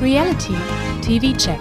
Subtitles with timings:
[0.00, 0.54] Reality
[1.02, 1.60] TV Check.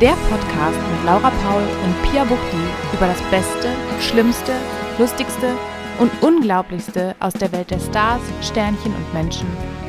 [0.00, 2.62] Der Podcast mit Laura Paul und Pia Buchti
[2.92, 4.52] über das Beste, Schlimmste,
[4.98, 5.52] Lustigste
[5.98, 9.48] und Unglaublichste aus der Welt der Stars, Sternchen und Menschen,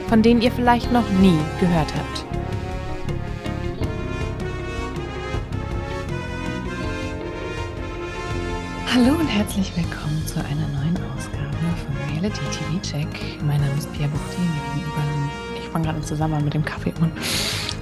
[0.09, 2.25] von denen ihr vielleicht noch nie gehört habt.
[8.91, 13.43] Hallo und herzlich willkommen zu einer neuen Ausgabe von Reality TV Check.
[13.45, 14.41] Mein Name ist Pia Buchti.
[14.41, 15.03] Mir gegenüber,
[15.61, 17.11] ich fange gerade zusammen mit dem Kaffee an.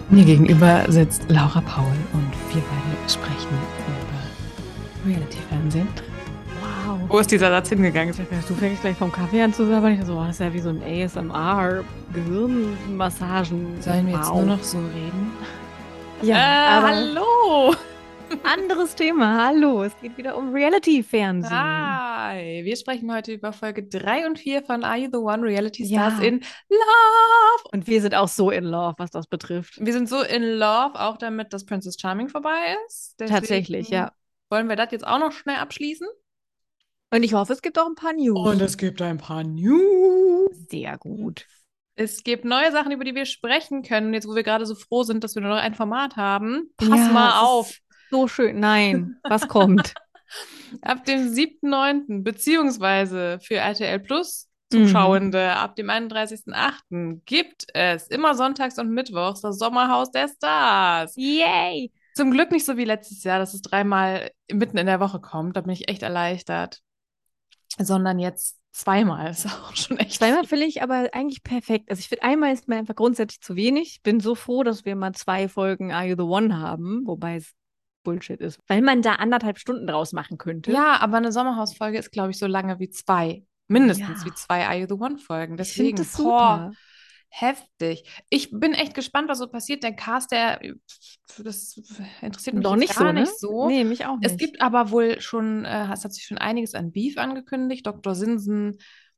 [0.10, 5.88] Mir gegenüber sitzt Laura Paul und wir beide sprechen über Reality-Fernsehen.
[6.88, 7.00] Wow.
[7.08, 8.14] Wo ist dieser Satz hingegangen?
[8.48, 9.94] Du fängst gleich vom Kaffee an zu sabbern.
[10.00, 13.82] Ich so, das ist ja wie so ein ASMR, Gehirnmassagen.
[13.82, 14.36] Sollen wir jetzt Wow.
[14.46, 15.32] nur noch so reden?
[16.22, 17.76] Ja, äh, hallo!
[18.44, 19.46] Anderes Thema.
[19.48, 21.52] Hallo, es geht wieder um Reality-Fernsehen.
[21.54, 22.62] Hi!
[22.64, 26.10] Wir sprechen heute über Folge 3 und 4 von Are You the One Reality Ja.
[26.12, 27.70] Stars in Love.
[27.72, 29.78] Und wir sind auch so in love, was das betrifft.
[29.80, 33.16] Wir sind so in Love, auch damit, dass Princess Charming vorbei ist.
[33.20, 34.12] Deswegen Tatsächlich, ja.
[34.50, 36.08] Wollen wir das jetzt auch noch schnell abschließen?
[37.12, 38.62] Und ich hoffe, es gibt auch ein paar News.
[38.62, 40.50] es gibt ein paar News.
[40.70, 41.46] Sehr gut.
[41.98, 44.14] Es gibt neue Sachen, über die wir sprechen können.
[44.14, 46.70] Jetzt, wo wir gerade so froh sind, dass wir nur noch ein Format haben.
[46.76, 47.80] Pass Ja, mal auf.
[48.10, 48.60] So schön.
[48.60, 49.94] Nein, was kommt?
[50.82, 52.24] Ab dem 7.9.
[52.24, 54.88] beziehungsweise für RTL Plus Mhm.
[54.88, 57.22] Zuschauende ab dem 31.8.
[57.26, 61.14] gibt es immer sonntags und mittwochs das Sommerhaus der Stars.
[61.16, 61.92] Yay!
[62.16, 65.56] Zum Glück nicht so wie letztes Jahr, dass es dreimal mitten in der Woche kommt.
[65.58, 66.82] Da bin ich echt erleichtert.
[67.78, 69.30] Sondern jetzt zweimal.
[69.32, 70.14] Ist auch schon echt.
[70.20, 71.90] Zweimal finde ich aber eigentlich perfekt.
[71.90, 73.96] Also ich finde, einmal ist mir einfach grundsätzlich zu wenig.
[73.96, 77.36] Ich bin so froh, dass wir mal zwei Folgen Are You the One haben, wobei
[77.36, 77.54] es
[78.06, 78.62] Bullshit ist.
[78.68, 80.72] Weil man da anderthalb Stunden draus machen könnte.
[80.72, 83.44] Ja, aber eine Sommerhausfolge ist, glaube ich, so lange wie zwei.
[83.68, 84.26] Mindestens Ja.
[84.26, 85.56] wie zwei Are You the One Folgen.
[85.56, 86.72] ich Deswegen, das boah, super.
[87.30, 88.24] heftig.
[88.30, 89.84] Ich bin echt gespannt, was so passiert.
[89.84, 90.62] Der Cast, der,
[91.44, 91.76] das
[92.22, 93.20] interessiert mich jetzt nicht gar so, ne?
[93.22, 93.68] nicht so.
[93.68, 94.32] Nee, mich auch nicht.
[94.32, 97.86] Es gibt aber wohl schon, äh, es hat sich schon einiges an Beef angekündigt.
[97.86, 98.16] Dr.
[98.16, 98.78] Sinsen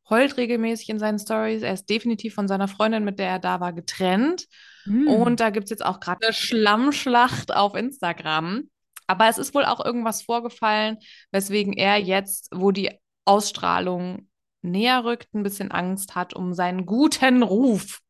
[0.09, 1.61] heult regelmäßig in seinen Stories.
[1.63, 4.45] Er ist definitiv von seiner Freundin, mit der er da war, getrennt.
[4.85, 5.07] Hm.
[5.07, 8.69] Und da gibt es jetzt auch gerade eine Schlammschlacht auf Instagram.
[9.07, 10.97] Aber es ist wohl auch irgendwas vorgefallen,
[11.31, 12.91] weswegen er jetzt, wo die
[13.25, 14.29] Ausstrahlung
[14.61, 18.01] näher rückt, ein bisschen Angst hat um seinen guten Ruf.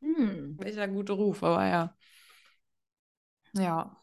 [0.00, 0.56] Hm.
[0.58, 1.94] Welcher gute Ruf, aber ja.
[3.52, 3.96] Ja.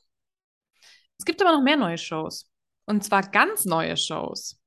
[1.18, 2.50] Es gibt aber noch mehr neue Shows.
[2.86, 4.60] Und zwar ganz neue Shows.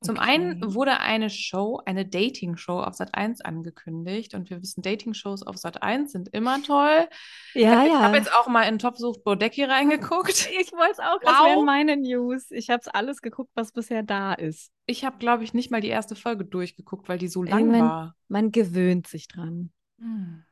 [0.00, 0.28] Zum Okay.
[0.30, 4.32] einen wurde eine Show, eine Dating-Show auf Sat1 angekündigt.
[4.34, 7.08] Und wir wissen, Dating-Shows auf Sat1 sind immer toll.
[7.54, 8.00] Ja, ich ja.
[8.02, 10.48] habe jetzt auch mal in Top sucht Bodecki reingeguckt.
[10.60, 12.50] ich wollte es auch, das wären meine News.
[12.52, 14.70] Ich habe es alles geguckt, was bisher da ist.
[14.86, 17.80] Ich habe, glaube ich, nicht mal die erste Folge durchgeguckt, weil die so lang Irgendwann-
[17.88, 18.14] war.
[18.28, 19.72] Man gewöhnt sich dran.
[19.98, 20.44] Hm.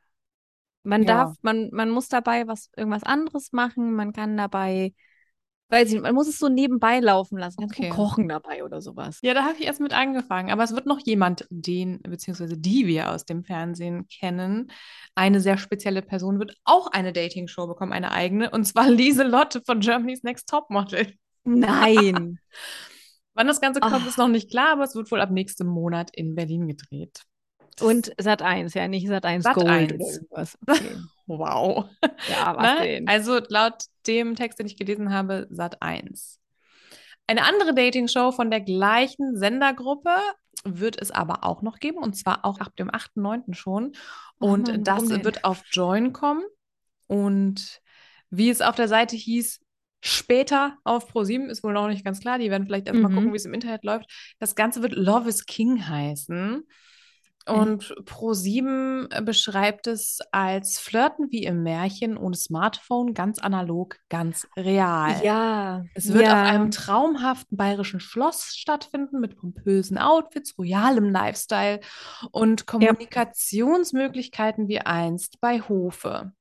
[0.82, 1.06] Man Ja.
[1.24, 3.92] darf, man, man muss dabei was, irgendwas anderes machen.
[3.94, 4.92] Man kann dabei,
[5.68, 7.60] weiß ich man muss es so nebenbei laufen lassen.
[7.60, 7.88] Ganz Okay.
[7.88, 9.18] kochen dabei oder sowas.
[9.22, 10.50] Ja, da habe ich erst mit angefangen.
[10.50, 14.70] Aber es wird noch jemand, den, beziehungsweise die wir aus dem Fernsehen kennen.
[15.14, 18.50] Eine sehr spezielle Person wird auch eine Dating-Show bekommen, eine eigene.
[18.50, 21.12] Und zwar Lieselotte von Germany's Next Topmodel.
[21.44, 22.38] Nein.
[23.34, 24.06] Wann das Ganze kommt, Ach.
[24.06, 27.20] ist noch nicht klar, aber es wird wohl ab nächstem Monat in Berlin gedreht.
[27.82, 29.54] Und Sat 1, ja, nicht Sat 1 Sat.
[29.54, 29.92] Gold 1.
[29.92, 30.58] oder irgendwas.
[30.68, 30.96] Okay.
[31.26, 31.88] Wow.
[32.28, 33.02] Ja, was Ne?
[33.06, 36.38] Also laut dem Text, den ich gelesen habe, Sat 1.
[37.26, 40.10] Eine andere Dating-Show von der gleichen Sendergruppe
[40.64, 43.54] wird es aber auch noch geben und zwar auch ab dem 8.9.
[43.54, 43.92] schon.
[44.40, 45.24] Oh Und Mann, das denn?
[45.24, 46.42] wird auf Join kommen.
[47.08, 47.80] Und
[48.30, 49.60] wie es auf der Seite hieß,
[50.02, 52.38] später auf ProSieben ist wohl noch nicht ganz klar.
[52.38, 53.16] Die werden vielleicht erstmal Mhm.
[53.16, 54.10] gucken, wie es im Internet läuft.
[54.38, 56.64] Das Ganze wird Love is King heißen.
[57.48, 65.24] Und ProSieben beschreibt es als Flirten wie im Märchen ohne Smartphone, ganz analog, ganz real.
[65.24, 65.84] Ja.
[65.94, 66.32] Es wird ja.
[66.32, 71.78] auf einem traumhaften bayerischen Schloss stattfinden mit pompösen Outfits, royalem Lifestyle
[72.32, 76.32] und Kommunikationsmöglichkeiten wie einst bei Hofe.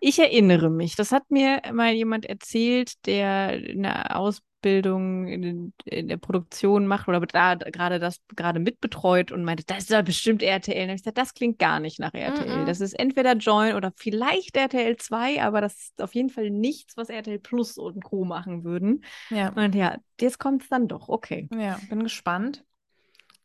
[0.00, 6.16] Ich erinnere mich, das hat mir mal jemand erzählt, der eine Ausbildung in, in der
[6.16, 10.84] Produktion macht oder da gerade das gerade mitbetreut und meinte, das ist ja bestimmt RTL.
[10.84, 12.62] Und hab ich gesagt, das klingt gar nicht nach RTL.
[12.62, 12.66] Mhm.
[12.66, 16.96] Das ist entweder Join oder vielleicht RTL 2, aber das ist auf jeden Fall nichts,
[16.96, 18.24] was RTL Plus und Co.
[18.24, 19.04] machen würden.
[19.30, 19.52] Ja.
[19.52, 21.08] Und ja, jetzt kommt es dann doch.
[21.08, 21.48] Okay.
[21.56, 22.64] Ja, bin gespannt.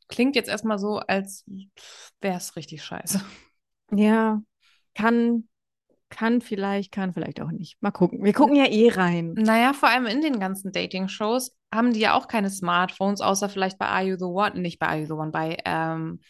[0.07, 1.43] Klingt jetzt erstmal so, als
[2.21, 3.21] wäre es richtig scheiße.
[3.91, 4.41] Ja,
[4.95, 5.47] kann,
[6.09, 7.77] kann vielleicht, kann vielleicht auch nicht.
[7.81, 8.23] Mal gucken.
[8.23, 9.33] Wir gucken ja eh rein.
[9.33, 13.77] Naja, vor allem in den ganzen Dating-Shows haben die ja auch keine Smartphones, außer vielleicht
[13.77, 16.21] bei Are You the One, nicht bei Are You the One, bei ähm,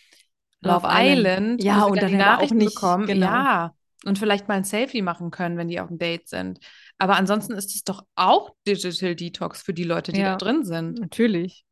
[0.61, 1.63] Love, Love Island, Island.
[1.63, 3.05] Ja, und dann die aber auch Nachrichten nicht, bekommen.
[3.05, 3.25] genau.
[3.27, 3.73] Ja,
[4.05, 6.59] und vielleicht mal ein Selfie machen können, wenn die auf dem Date sind.
[6.97, 10.31] Aber ansonsten ist es doch auch Digital Detox für die Leute, die Ja.
[10.31, 10.99] da drin sind.
[10.99, 11.65] Natürlich.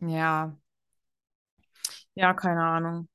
[0.00, 0.56] Ja.
[2.14, 3.08] Ja, keine Ahnung.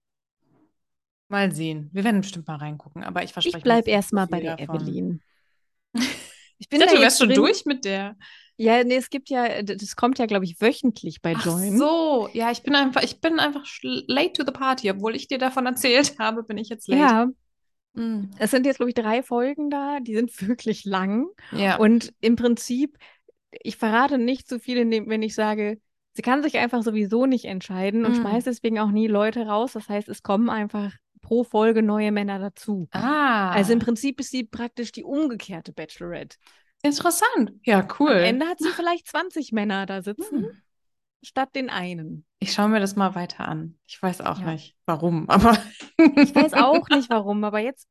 [1.34, 1.90] Mal sehen.
[1.94, 4.82] Wir werden bestimmt mal reingucken, aber ich verspreche Ich bleibe erstmal bei der davon.
[4.82, 5.22] Evelyn.
[5.94, 6.02] Ich
[6.60, 7.38] Ich bin dachte, da du wärst schon drin.
[7.38, 8.16] durch mit der.
[8.56, 11.78] Ja, nee, es gibt ja, das kommt ja, glaube ich, wöchentlich bei Ach Join.
[11.78, 13.64] so, ja, ich bin einfach, ich bin einfach
[14.08, 17.02] late to the party, obwohl ich dir davon erzählt habe, bin ich jetzt late.
[17.02, 17.28] Ja,
[17.96, 18.32] Mm.
[18.40, 21.28] es sind jetzt, glaube ich, drei Folgen da, die sind wirklich lang.
[21.52, 21.76] Ja.
[21.78, 22.98] Und im Prinzip,
[23.52, 24.78] ich verrate nicht so viel,
[25.08, 25.80] wenn ich sage,
[26.14, 28.22] sie kann sich einfach sowieso nicht entscheiden und Mm.
[28.22, 29.74] schmeißt deswegen auch nie Leute raus.
[29.74, 32.90] Das heißt, es kommen einfach pro Folge neue Männer dazu.
[32.94, 36.38] ah, Also im Prinzip ist sie praktisch die umgekehrte Bachelorette.
[36.84, 37.52] interessant.
[37.64, 38.12] Ja, cool.
[38.12, 40.62] Am Ende hat sie vielleicht 20 Männer da sitzen, Hm.
[41.24, 42.26] statt den einen.
[42.40, 43.80] Ich schaue mir das mal weiter an.
[43.88, 44.44] Ich weiß auch Ja.
[44.44, 45.58] nicht, warum, aber
[46.20, 47.88] Ich weiß auch nicht warum, aber jetzt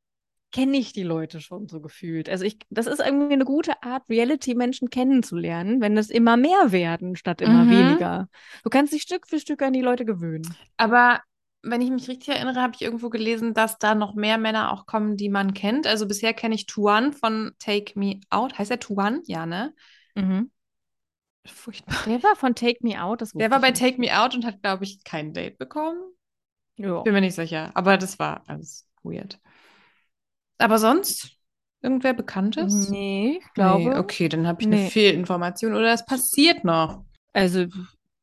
[0.51, 2.29] kenne ich die Leute schon so gefühlt.
[2.29, 7.15] Also ich, das ist irgendwie eine gute Art, Reality-Menschen kennenzulernen, wenn es immer mehr werden,
[7.15, 7.69] statt immer Mhm.
[7.69, 8.29] weniger.
[8.63, 10.57] Du kannst dich Stück für Stück an die Leute gewöhnen.
[10.77, 11.21] Aber
[11.63, 14.85] wenn ich mich richtig erinnere, habe ich irgendwo gelesen, dass da noch mehr Männer auch
[14.85, 15.87] kommen, die man kennt.
[15.87, 18.59] Also bisher kenne ich Tuan von Take Me Out.
[18.59, 19.21] Heißt er Tuan?
[19.25, 19.73] Ja, ne?
[21.45, 21.95] Furchtbar.
[22.05, 23.81] Der war von Take Me Out, das Der war bei nicht.
[23.81, 26.01] Take Me Out und hat, glaube ich, kein Date bekommen.
[26.75, 27.01] Ja.
[27.01, 27.71] Bin mir nicht sicher.
[27.73, 29.39] Aber das war alles weird.
[30.57, 31.31] Aber sonst?
[31.81, 32.89] Irgendwer Bekanntes?
[32.89, 33.89] Nee, ich glaube.
[33.89, 34.89] Nee, okay, dann habe ich eine Nee.
[34.89, 37.03] Fehlinformation oder es passiert noch.
[37.33, 37.65] Also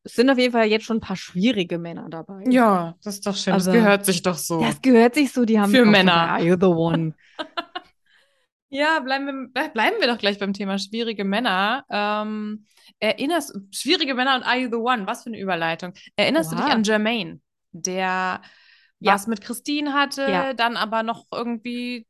[0.04, 2.42] es sind auf jeden Fall jetzt schon ein paar schwierige Männer dabei.
[2.48, 3.54] Ja, das ist doch schön.
[3.54, 4.60] Das Aber- gehört sich doch so.
[4.60, 6.14] Das gehört sich so, die haben Für Männer.
[6.30, 7.14] Are You the One?
[8.72, 9.32] Ja, bleiben wir,
[9.62, 11.84] ble- bleiben wir doch gleich beim Thema schwierige Männer.
[11.90, 12.66] Ähm,
[13.00, 15.06] erinnerst schwierige Männer und Are You the One?
[15.08, 15.92] Was für eine Überleitung.
[16.14, 17.40] Erinnerst du dich an Jermaine,
[17.72, 18.40] der
[19.00, 19.12] Ja.
[19.14, 20.54] was mit Christine hatte, Ja.
[20.54, 22.06] dann aber noch irgendwie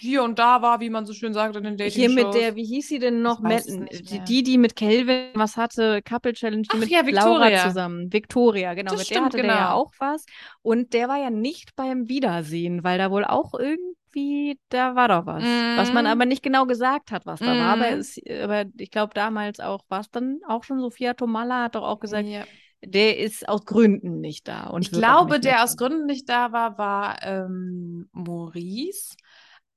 [0.00, 2.56] hier und da war, wie man so schön sagt in den Dating Hier mit der,
[2.56, 3.40] wie hieß sie denn noch?
[3.40, 7.68] Nicht die, die, mit Kelvin was hatte, Couple Challenge, die Ach mit ja, Laura Victoria.
[7.68, 8.12] zusammen.
[8.12, 8.90] Victoria, genau.
[8.90, 9.74] Das mit der stimmt, hatte der ja genau.
[9.76, 10.24] auch was.
[10.62, 15.26] Und der war ja nicht beim Wiedersehen, weil da wohl auch irgendwie, da war doch
[15.26, 15.42] was.
[15.76, 16.10] Was man Mhm.
[16.10, 17.72] aber nicht genau gesagt hat, was da war.
[17.74, 18.00] Aber, Mhm.
[18.00, 21.82] es, aber ich glaube damals auch, war es dann auch schon Sophia Tomalla hat doch
[21.84, 22.44] auch gesagt, Ja.
[22.84, 24.66] der ist aus Gründen nicht da.
[24.66, 29.16] Und Ich glaube, der aus Gründen nicht da war, war ähm, Maurice.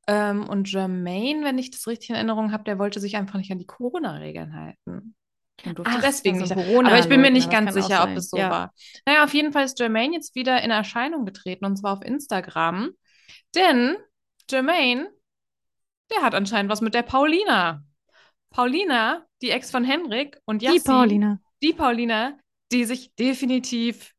[0.07, 3.51] Ähm, und Jermaine, wenn ich das richtig in Erinnerung habe, der wollte sich einfach nicht
[3.51, 5.15] an die Corona-Regeln halten.
[5.65, 6.51] Und durfte Ach, deswegen nicht.
[6.51, 8.49] da- Aber ich bin mir nicht ganz sicher, ob es so Ja.
[8.49, 8.73] war.
[9.05, 12.91] Naja, auf jeden Fall ist Jermaine jetzt wieder in Erscheinung getreten und zwar auf Instagram.
[13.55, 13.97] Denn
[14.49, 15.09] Jermaine,
[16.15, 17.83] der hat anscheinend was mit der Paulina.
[18.49, 21.39] Paulina, die Ex von Henrik und Die Yassin, Paulina.
[21.61, 22.37] die Paulina,
[22.71, 24.13] die sich definitiv,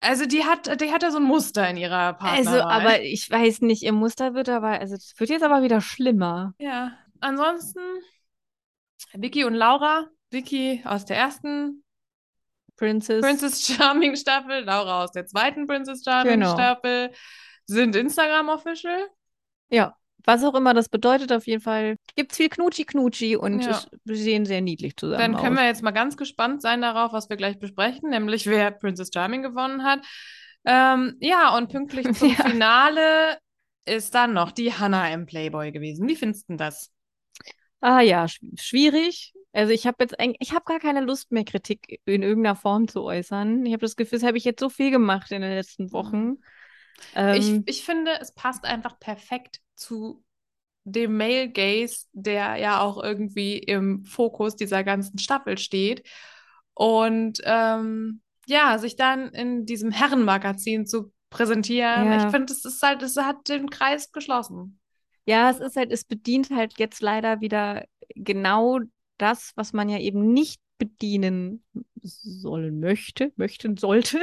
[0.00, 2.60] also die hat, die hat da so ein Muster in ihrer Partnerwahl.
[2.60, 5.80] Also, aber ich weiß nicht, ihr Muster wird aber, also es wird jetzt aber wieder
[5.80, 6.54] schlimmer.
[6.58, 7.80] Ja, ansonsten
[9.12, 10.06] Vicky und Laura.
[10.30, 11.82] Vicky aus der ersten
[12.76, 13.20] Princess.
[13.20, 16.54] Princess Charming Staffel, Laura aus der zweiten Princess Charming Genau.
[16.54, 17.10] Staffel
[17.66, 19.08] sind Instagram official.
[19.68, 23.68] Ja, was auch immer das bedeutet, auf jeden Fall gibt's viel Knutschi-Knutschi und Ja.
[23.68, 25.56] es- sehen sehr niedlich zusammen Dann können aus.
[25.56, 29.42] wir jetzt mal ganz gespannt sein darauf, was wir gleich besprechen, nämlich wer Princess Charming
[29.42, 30.00] gewonnen hat.
[30.64, 32.36] Ähm, ja, und pünktlich zum Ja.
[32.36, 33.38] Finale
[33.86, 36.06] ist dann noch die Hannah im Playboy gewesen.
[36.08, 36.92] Wie findest du das?
[37.80, 39.32] Ah ja, sch schwierig.
[39.52, 42.88] Also ich habe jetzt eigentlich, ich habe gar keine Lust mehr, Kritik in irgendeiner Form
[42.88, 43.64] zu äußern.
[43.66, 46.36] Ich habe das Gefühl, das habe ich jetzt so viel gemacht in den letzten Wochen.
[47.30, 50.22] Ich, Ähm, ich finde, es passt einfach perfekt zu
[50.84, 56.06] dem Male Gaze, der ja auch irgendwie im Fokus dieser ganzen Staffel steht.
[56.74, 62.16] Und ähm, ja, sich dann in diesem Herrenmagazin zu präsentieren, Ja.
[62.16, 64.80] ich finde, es ist halt, es hat den Kreis geschlossen.
[65.26, 67.84] Ja, es ist halt, es bedient halt jetzt leider wieder
[68.16, 68.80] genau
[69.18, 71.62] das, was man ja eben nicht bedienen
[72.02, 74.18] sollen möchte, möchten sollte.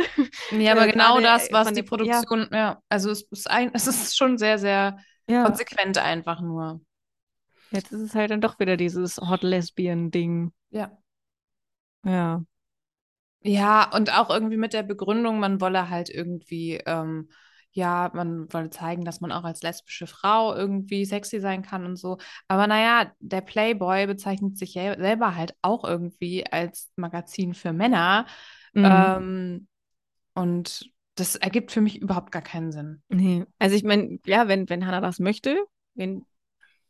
[0.50, 4.18] Ja, aber Äh, genau das, was die Produktion, ja, also es ist ein, es ist
[4.18, 6.82] schon sehr, sehr Ja, konsequent einfach nur.
[7.72, 10.52] jetzt ist es halt dann doch wieder dieses Hot Lesbian-Ding.
[10.70, 10.98] Ja.
[12.04, 12.44] Ja.
[13.42, 17.30] Ja, und auch irgendwie mit der Begründung, man wolle halt irgendwie, ähm,
[17.72, 21.96] ja, man wolle zeigen, dass man auch als lesbische Frau irgendwie sexy sein kann und
[21.98, 22.18] so.
[22.48, 28.26] Aber naja, der Playboy bezeichnet sich ja selber halt auch irgendwie als Magazin für Männer.
[28.74, 28.86] Mhm.
[28.86, 29.68] Ähm,
[30.34, 33.02] und das ergibt für mich überhaupt gar keinen Sinn.
[33.10, 33.46] Nee.
[33.60, 35.58] Also ich meine, ja, wenn, wenn Hannah das möchte,
[35.96, 36.26] wenn,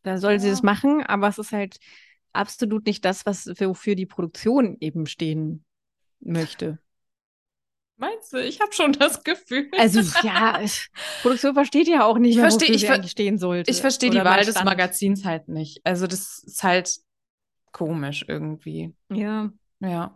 [0.04, 0.54] dann soll sie Ja.
[0.54, 1.78] das machen, aber es ist halt
[2.34, 5.66] absolut nicht das, was für, wofür die Produktion eben stehen
[6.20, 6.80] möchte.
[8.00, 8.38] Meinst du?
[8.38, 9.72] Ich habe schon das Gefühl.
[9.78, 10.62] Also ja,
[11.24, 13.72] Produktion versteht ja auch nicht, ich mehr, versteh, ich, eigentlich stehen sollte.
[13.72, 15.82] Ich verstehe die Wahl des Magazins halt nicht.
[15.84, 16.96] Also das ist halt
[17.72, 18.94] komisch irgendwie.
[19.10, 19.52] Ja.
[19.80, 20.16] Ja.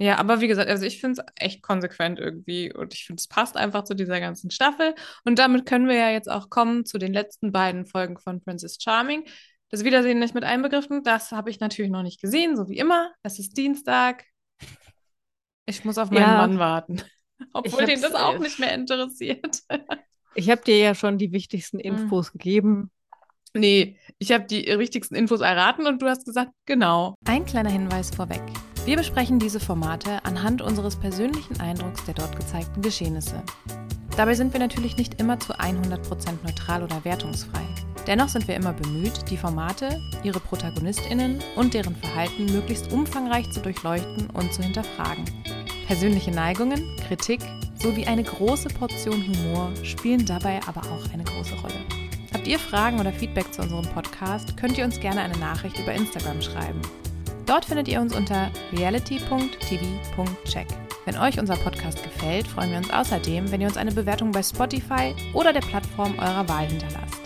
[0.00, 3.26] Ja, aber wie gesagt, also ich finde es echt konsequent irgendwie und ich finde, es
[3.26, 4.94] passt einfach zu dieser ganzen Staffel.
[5.24, 8.78] Und damit können wir ja jetzt auch kommen zu den letzten beiden Folgen von Princess
[8.80, 9.24] Charming.
[9.70, 13.12] Das Wiedersehen nicht mit einbegriffen, das habe ich natürlich noch nicht gesehen, so wie immer.
[13.22, 14.24] Es ist Dienstag.
[15.66, 16.36] Ich muss auf meinen ja.
[16.36, 17.02] Mann warten.
[17.52, 19.62] Obwohl den das auch nicht mehr interessiert.
[20.34, 21.98] ich habe dir ja schon die wichtigsten hm.
[21.98, 22.38] Infos mhm.
[22.38, 22.90] gegeben.
[23.52, 27.14] Nee, ich habe die wichtigsten Infos erraten und du hast gesagt, genau.
[27.26, 28.42] Ein kleiner Hinweis vorweg.
[28.88, 33.42] Wir besprechen diese Formate anhand unseres persönlichen Eindrucks der dort gezeigten Geschehnisse.
[34.16, 35.98] Dabei sind wir natürlich nicht immer zu 100%
[36.42, 37.60] neutral oder wertungsfrei.
[38.06, 43.60] Dennoch sind wir immer bemüht, die Formate, ihre Protagonistinnen und deren Verhalten möglichst umfangreich zu
[43.60, 45.26] durchleuchten und zu hinterfragen.
[45.86, 47.42] Persönliche Neigungen, Kritik
[47.74, 51.84] sowie eine große Portion Humor spielen dabei aber auch eine große Rolle.
[52.32, 55.92] Habt ihr Fragen oder Feedback zu unserem Podcast, könnt ihr uns gerne eine Nachricht über
[55.92, 56.80] Instagram schreiben.
[57.48, 60.66] Dort findet ihr uns unter reality.tv.check.
[61.06, 64.42] Wenn euch unser Podcast gefällt, freuen wir uns außerdem, wenn ihr uns eine Bewertung bei
[64.42, 67.22] Spotify oder der Plattform eurer Wahl hinterlasst.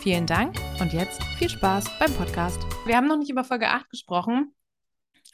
[0.00, 2.60] Vielen Dank und jetzt viel Spaß beim Podcast.
[2.84, 4.54] Wir haben noch nicht über Folge 8 gesprochen.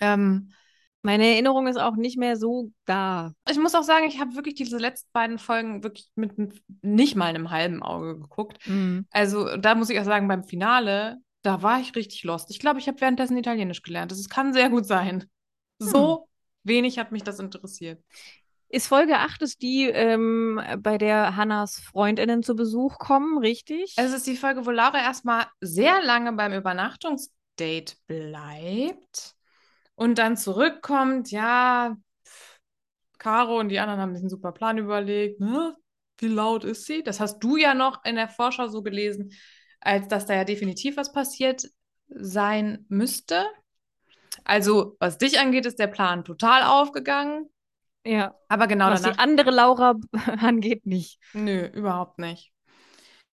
[0.00, 0.52] Ähm,
[1.02, 3.32] meine Erinnerung ist auch nicht mehr so da.
[3.50, 6.34] Ich muss auch sagen, ich habe wirklich diese letzten beiden Folgen wirklich mit
[6.82, 8.58] nicht mal einem halben Auge geguckt.
[8.68, 9.08] Mhm.
[9.10, 12.50] Also da muss ich auch sagen, beim Finale da war ich richtig lost.
[12.50, 14.12] Ich glaube, ich habe währenddessen Italienisch gelernt.
[14.12, 15.24] Das kann sehr gut sein.
[15.78, 16.24] So hm.
[16.64, 18.02] wenig hat mich das interessiert.
[18.68, 23.94] Ist Folge 8 ist die, ähm, bei der Hannas FreundInnen zu Besuch kommen, richtig?
[23.96, 29.34] Es ist die Folge, wo Laura erstmal sehr lange beim Übernachtungsdate bleibt
[29.96, 31.32] und dann zurückkommt.
[31.32, 31.96] Ja,
[33.18, 35.40] Caro und die anderen haben sich einen super Plan überlegt.
[35.40, 35.74] Ne?
[36.18, 37.02] Wie laut ist sie?
[37.02, 39.32] Das hast du ja noch in der Vorschau so gelesen
[39.80, 41.70] als dass da ja definitiv was passiert
[42.08, 43.44] sein müsste.
[44.44, 47.48] Also, was dich angeht, ist der Plan total aufgegangen.
[48.04, 48.34] Ja.
[48.48, 49.16] Aber genau was danach.
[49.16, 49.96] die andere Laura
[50.40, 51.20] angeht, nicht.
[51.32, 52.52] Nö, überhaupt nicht.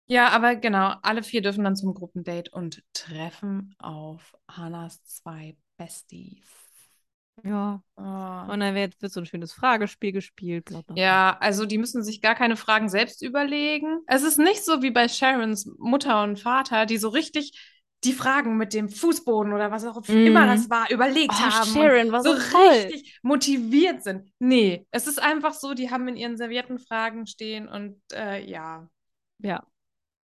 [0.06, 6.63] Ja, aber genau, alle vier dürfen dann zum Gruppendate und treffen auf Hannas zwei Besties.
[7.42, 7.82] Ja.
[7.96, 8.52] Oh.
[8.52, 10.66] Und dann wird, wird so ein schönes Fragespiel gespielt.
[10.66, 11.02] Blablabla.
[11.02, 14.00] Ja, also die müssen sich gar keine Fragen selbst überlegen.
[14.06, 17.74] Es ist nicht so wie bei Sharons Mutter und Vater, die so richtig
[18.04, 20.26] die Fragen mit dem Fußboden oder was auch mm.
[20.26, 21.70] immer das war, überlegt oh, haben.
[21.70, 24.30] Sharon war so, so richtig motiviert sind.
[24.38, 28.88] Nee, es ist einfach so, die haben in ihren servierten Fragen stehen und äh, ja.
[29.38, 29.66] Ja.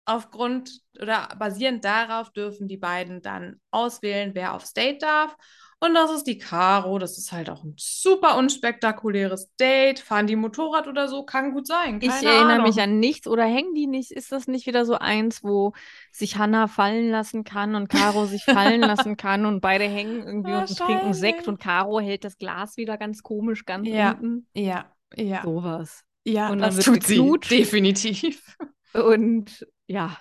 [0.06, 5.36] Aufgrund oder basierend darauf dürfen die beiden dann auswählen, wer aufs Date darf.
[5.80, 6.98] Und das ist die Caro.
[6.98, 10.00] Das ist halt auch ein super unspektakuläres Date.
[10.00, 11.24] Fahren die Motorrad oder so?
[11.24, 12.00] Kann gut sein.
[12.00, 12.68] Keine ich erinnere Ahnung.
[12.68, 13.28] mich an nichts.
[13.28, 14.12] Oder hängen die nicht?
[14.12, 15.74] Ist das nicht wieder so eins, wo
[16.12, 20.54] sich Hanna fallen lassen kann und Caro sich fallen lassen kann und beide hängen irgendwie
[20.54, 24.12] und trinken Sekt und Caro hält das Glas wieder ganz komisch ganz ja.
[24.12, 24.48] unten?
[24.54, 25.44] Ja, ja.
[25.44, 26.04] Sowas.
[26.26, 27.22] Ja, und das tut sie.
[27.50, 28.58] Definitiv.
[28.94, 30.18] Und ja.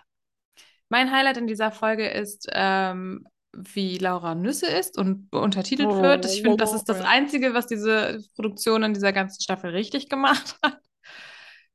[0.88, 3.26] Mein Highlight in dieser Folge ist ähm,
[3.72, 6.24] wie Laura Nüsse ist und untertitelt oh, wird.
[6.26, 10.58] Ich finde, das ist das Einzige, was diese Produktion in dieser ganzen Staffel richtig gemacht
[10.62, 10.78] hat.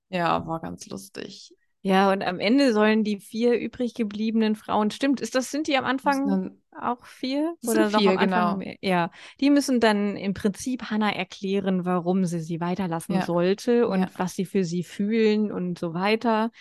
[0.09, 1.53] Ja, war ganz lustig.
[1.83, 5.77] Ja, und am Ende sollen die vier übrig gebliebenen Frauen, stimmt, ist das, sind die
[5.77, 7.55] am Anfang auch vier?
[7.65, 8.57] Oder sind vier, genau.
[8.57, 8.75] Mehr?
[8.81, 9.09] Ja,
[9.39, 13.25] die müssen dann im Prinzip Hannah erklären, warum sie sie weiterlassen ja.
[13.25, 14.09] sollte und ja.
[14.15, 16.51] was sie für sie fühlen und so weiter.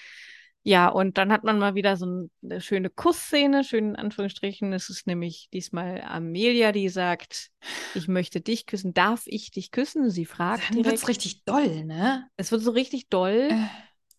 [0.63, 4.73] Ja, und dann hat man mal wieder so eine schöne Kussszene, schön in Anführungsstrichen.
[4.75, 7.51] Es ist nämlich diesmal Amelia, die sagt,
[7.95, 8.93] ich möchte dich küssen.
[8.93, 10.11] Darf ich dich küssen?
[10.11, 10.69] Sie fragt.
[10.71, 12.29] Dann wird es richtig doll, ne?
[12.37, 13.49] Es wird so richtig doll.
[13.51, 13.67] Äh.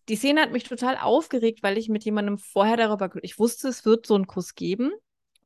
[0.09, 3.85] Die Szene hat mich total aufgeregt, weil ich mit jemandem vorher darüber, ich wusste, es
[3.85, 4.91] wird so einen Kuss geben.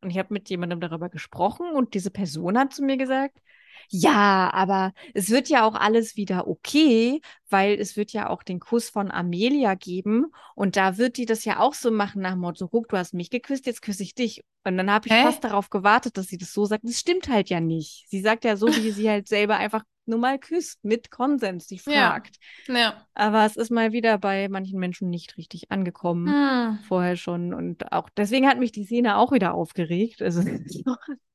[0.02, 3.40] Und ich habe mit jemandem darüber gesprochen und diese Person hat zu mir gesagt,
[3.89, 8.60] ja, aber es wird ja auch alles wieder okay, weil es wird ja auch den
[8.60, 12.68] Kuss von Amelia geben und da wird die das ja auch so machen nach Motto,
[12.68, 14.44] guck, du hast mich geküsst, jetzt küsse ich dich.
[14.63, 15.24] Und dann habe ich Hä?
[15.24, 16.84] fast darauf gewartet, dass sie das so sagt.
[16.84, 18.06] Das stimmt halt ja nicht.
[18.10, 21.80] Sie sagt ja so, wie sie halt selber einfach nur mal küsst, mit Konsens, die
[21.80, 22.38] fragt.
[22.68, 22.77] Ja.
[22.77, 23.08] ja.
[23.13, 26.80] Aber es ist mal wieder bei manchen Menschen nicht richtig angekommen, hm.
[26.88, 27.54] vorher schon.
[27.54, 30.22] Und auch deswegen hat mich die Szene auch wieder aufgeregt.
[30.22, 30.42] Also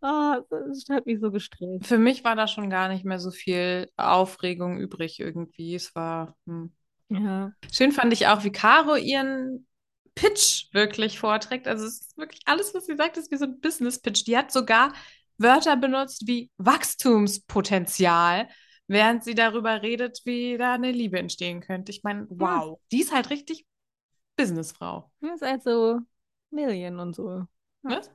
[0.00, 1.86] Ah, das hat mich so gestresst.
[1.86, 5.74] Für mich war da schon gar nicht mehr so viel Aufregung übrig irgendwie.
[5.74, 6.36] Es war.
[6.46, 6.72] Hm.
[7.08, 7.52] Ja.
[7.72, 9.66] Schön fand ich auch, wie Caro ihren
[10.14, 11.66] Pitch wirklich vorträgt.
[11.68, 14.24] Also es ist wirklich alles, was sie sagt, ist wie so ein Business-Pitch.
[14.26, 14.92] Die hat sogar
[15.38, 18.48] Wörter benutzt wie Wachstumspotenzial,
[18.88, 21.92] während sie darüber redet, wie da eine Liebe entstehen könnte.
[21.92, 23.64] Ich meine, wow, die ist halt richtig
[24.36, 25.10] Businessfrau.
[25.20, 26.00] Das ist halt so
[26.50, 27.44] Million und so.
[27.82, 28.10] Was?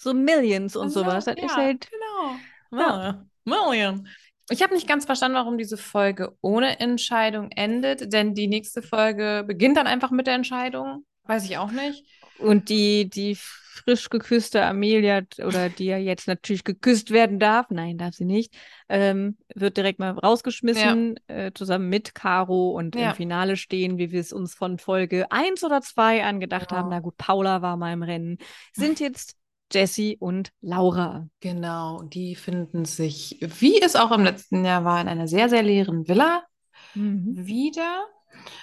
[0.00, 1.26] So Millions und Also, sowas.
[1.26, 1.88] Das ja, ist halt.
[1.90, 2.80] Genau.
[2.82, 3.26] Ja.
[3.44, 4.08] Million.
[4.50, 9.44] Ich habe nicht ganz verstanden, warum diese Folge ohne Entscheidung endet, denn die nächste Folge
[9.46, 11.04] beginnt dann einfach mit der Entscheidung.
[11.24, 12.04] Weiß ich auch nicht.
[12.38, 17.96] Und die, die frisch geküsste Amelia, oder die ja jetzt natürlich geküsst werden darf, nein,
[17.96, 18.52] darf sie nicht,
[18.88, 23.10] ähm, wird direkt mal rausgeschmissen, äh, zusammen mit Caro und Ja.
[23.10, 26.80] im Finale stehen, wie wir es uns von Folge 1 oder 2 angedacht Genau.
[26.80, 26.88] haben.
[26.90, 28.38] Na gut, Paula war mal im Rennen.
[28.72, 29.36] Sind jetzt
[29.72, 31.28] Jessie und Laura.
[31.40, 35.62] Genau, die finden sich, wie es auch im letzten Jahr war, in einer sehr, sehr
[35.62, 36.42] leeren Villa
[36.94, 38.04] wieder.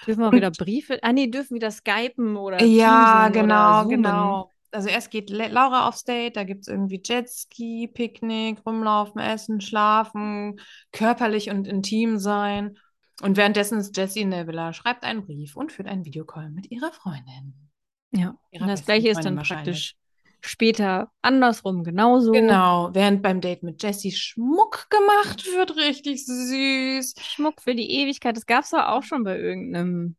[0.06, 3.90] Dürfen wir auch Und- wieder Briefe, ah nee, dürfen wieder skypen oder Ja, genau, oder
[3.90, 4.52] genau.
[4.72, 10.60] Also erst geht Laura aufs Date, da gibt es irgendwie Jetski, Picknick, rumlaufen, essen, schlafen,
[10.92, 12.78] körperlich und intim sein.
[13.22, 16.70] Und währenddessen ist Jessie in der Villa, schreibt einen Brief und führt einen Videocall mit
[16.70, 17.70] ihrer Freundin.
[18.12, 19.96] Ja, Ihrer und das gleiche ist dann praktisch
[20.41, 22.34] später andersrum genauso.
[22.34, 27.15] Genau, während beim Date mit Jessie Schmuck gemacht wird, richtig süß.
[27.20, 30.15] Schmuck für die Ewigkeit, das gab es doch auch schon bei irgendeinem.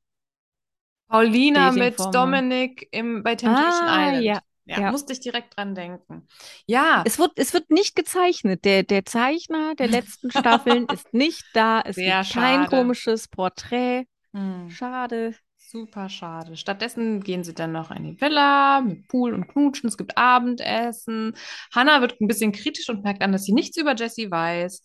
[1.08, 1.98] Paulina mit.
[2.14, 4.24] Dominik im, bei Temptation Ah, Island.
[4.24, 4.90] ja, Ja, ja.
[4.90, 6.28] musste ich direkt dran denken.
[6.66, 8.64] Ja, Es wird, es wird nicht gezeichnet.
[8.64, 11.80] Der, der Zeichner der letzten Staffeln ist nicht da.
[11.80, 14.04] Es Sehr gibt kein komisches Porträt.
[14.32, 15.34] hm, Schade.
[15.70, 16.56] Super schade.
[16.56, 19.88] Stattdessen gehen sie dann noch in die Villa mit Pool und Knutschen.
[19.88, 21.34] Es gibt Abendessen.
[21.74, 24.82] Hannah wird ein bisschen kritisch und merkt an, dass sie nichts über Jessie weiß.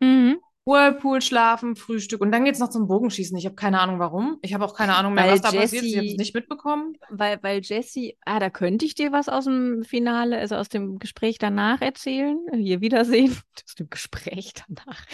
[0.00, 0.38] Mhm.
[0.68, 3.36] Whirlpool, schlafen, Frühstück und dann geht's noch zum Bogenschießen.
[3.38, 4.38] Ich habe keine Ahnung warum.
[4.42, 5.72] Ich habe auch keine Ahnung mehr, Weil was da passiert ist.
[5.84, 6.96] Ich habe es Jessie- nicht mitbekommen.
[7.08, 10.98] Weil, weil Jessie, ah, da könnte ich dir was aus dem Finale, also aus dem
[10.98, 12.36] Gespräch danach erzählen.
[12.52, 13.30] Hier Wiedersehen.
[13.64, 15.04] Aus dem Gespräch danach.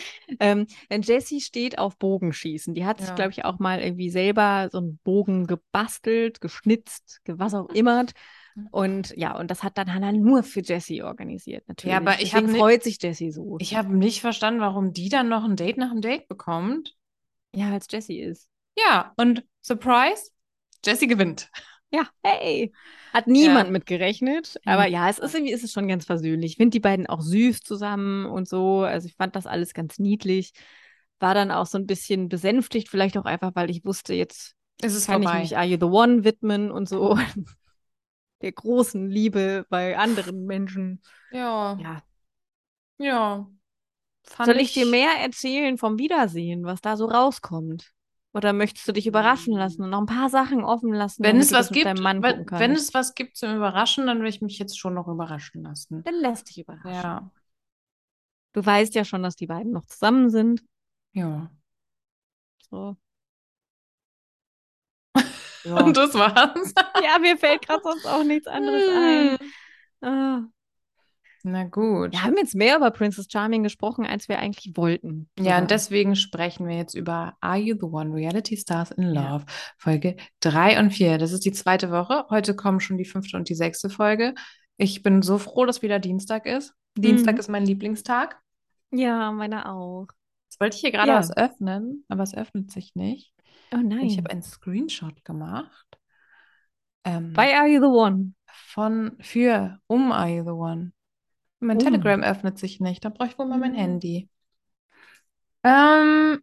[0.41, 2.75] Ähm, denn Jessie steht auf Bogenschießen.
[2.75, 3.15] Die hat sich, Ja.
[3.15, 8.07] glaube ich, auch mal irgendwie selber so einen Bogen gebastelt, geschnitzt, ge- was auch immer.
[8.71, 11.97] Und ja, und das hat dann Hannah nur für Jessie organisiert, natürlich.
[11.97, 13.57] aber ich Deswegen hab ni- freut sich Jessie so.
[13.61, 16.95] Ich habe nicht verstanden, warum die dann noch ein Date nach dem Date bekommt.
[17.55, 18.49] ja, als Jessie ist.
[18.79, 20.31] Ja, und Surprise,
[20.85, 21.49] Jessie gewinnt.
[21.95, 22.73] Ja, hey.
[23.13, 23.73] Hat niemand Ja.
[23.73, 24.59] mit gerechnet.
[24.65, 26.53] Aber ja, es ist irgendwie ist es schon ganz versöhnlich.
[26.53, 28.81] Ich finde die beiden auch süß zusammen und so.
[28.81, 30.53] Also ich fand das alles ganz niedlich.
[31.21, 34.95] War dann auch so ein bisschen besänftigt, vielleicht auch einfach, weil ich wusste, jetzt Es
[34.95, 35.41] ist kann ich vorbei.
[35.43, 37.19] mich Are You the One widmen und so.
[38.43, 41.01] Der großen Liebe bei anderen Menschen.
[41.31, 42.03] Ja, Ja.
[42.99, 43.47] ja.
[44.45, 47.93] Soll ich dir mehr erzählen vom Wiedersehen, was da so rauskommt?
[48.35, 51.53] Oder möchtest du dich überraschen lassen und noch ein paar Sachen offen lassen, Wenn es
[51.53, 54.95] was gibt, wenn, wenn es was gibt zum Überraschen, dann will ich mich jetzt schon
[54.95, 56.03] noch überraschen lassen.
[56.03, 56.93] Dann lässt dich überraschen.
[56.95, 57.31] Ja,
[58.55, 60.63] Du weißt ja schon, dass die beiden noch zusammen sind.
[61.13, 61.51] ja.
[62.71, 62.97] So.
[65.65, 66.73] Ja, Und das war's.
[67.03, 69.39] ja mir fällt gerade sonst auch nichts anderes ein.
[70.01, 70.43] Ah.
[71.45, 72.13] Na gut.
[72.13, 75.29] Wir haben jetzt mehr über Princess Charming gesprochen, als wir eigentlich wollten.
[75.39, 78.15] Ja, und deswegen sprechen wir jetzt über Are You the One?
[78.15, 79.33] Reality Stars in Ja.
[79.33, 79.47] Love,
[79.77, 81.19] Folge 3 und 4.
[81.19, 82.27] Das ist die zweite Woche.
[82.31, 84.35] Heute kommen schon die fünfte und die sechste Folge.
[84.77, 86.75] Ich bin so froh, dass wieder Dienstag ist.
[86.97, 87.41] Dienstag Mhm.
[87.41, 88.41] ist mein Lieblingstag.
[88.93, 90.07] Ja, meine auch.
[90.49, 91.19] Jetzt wollte ich hier gerade Ja.
[91.19, 93.33] was öffnen, aber es öffnet sich nicht.
[93.75, 94.07] Oh nein.
[94.07, 95.87] ich habe einen Screenshot gemacht.
[97.05, 98.35] Ähm, Bei Are You the One?
[98.47, 100.93] von für um Are You the One.
[101.61, 101.85] Mein Um.
[101.85, 103.05] Telegram öffnet sich nicht.
[103.05, 103.77] Da brauche ich wohl mal mein Mhm.
[103.77, 104.29] Handy.
[105.65, 106.43] Ähm,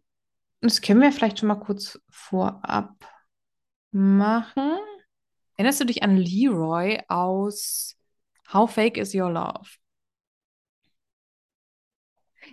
[0.60, 2.94] das können wir vielleicht schon mal kurz vorab
[3.92, 4.78] machen.
[5.56, 7.96] Erinnerst du dich an Leroy aus
[8.52, 9.68] How Fake Is Your Love?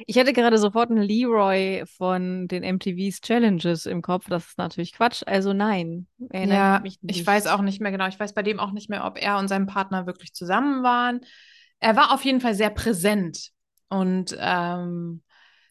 [0.06, 4.28] Ich hatte gerade sofort einen Leroy von den MTV's Challenges im Kopf.
[4.30, 5.24] Das ist natürlich Quatsch.
[5.26, 8.08] Also nein, Ja, ich weiß auch nicht mehr genau.
[8.08, 11.22] Ich weiß bei dem auch nicht mehr, ob er und sein Partner wirklich zusammen waren.
[11.80, 13.52] Er war auf jeden Fall sehr präsent.
[13.90, 15.24] Und ähm,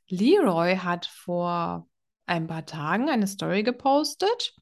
[0.08, 1.88] Leroy hat vor
[2.26, 4.54] ein paar Tagen eine Story gepostet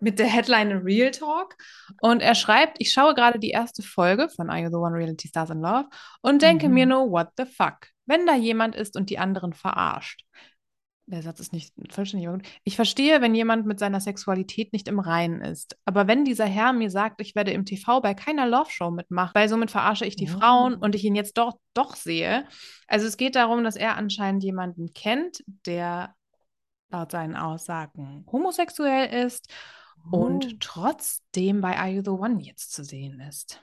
[0.00, 1.56] mit der Headline Real Talk.
[2.00, 5.28] Und er schreibt, ich schaue gerade die erste Folge von Are You the One Reality
[5.28, 5.88] Stars in Love
[6.20, 6.74] und denke Mhm.
[6.74, 7.91] mir nur, what the fuck?
[8.06, 10.24] Wenn da jemand ist und die anderen verarscht.
[11.06, 12.28] Der Satz ist nicht vollständig.
[12.28, 12.46] aber gut.
[12.64, 15.76] Ich verstehe, wenn jemand mit seiner Sexualität nicht im Reinen ist.
[15.84, 19.48] Aber wenn dieser Herr mir sagt, ich werde im TV bei keiner Love-Show mitmachen, weil
[19.48, 20.38] somit verarsche ich die Oh.
[20.38, 22.46] Frauen und ich ihn jetzt doch, doch sehe.
[22.86, 26.14] Also es geht darum, dass er anscheinend jemanden kennt, der
[26.90, 29.52] laut seinen Aussagen homosexuell ist
[30.10, 30.16] Oh.
[30.18, 33.62] und trotzdem bei Are You the One jetzt zu sehen ist.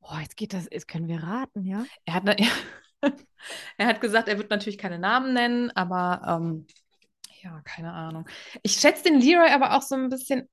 [0.00, 1.84] Boah, jetzt geht das, jetzt können wir raten, ja?
[2.06, 2.36] Er hat, ne-
[3.78, 6.66] er hat gesagt, er wird natürlich keine Namen nennen, aber ähm,
[7.42, 8.28] ja, keine Ahnung.
[8.62, 10.48] Ich schätze den Leroy aber auch so ein bisschen,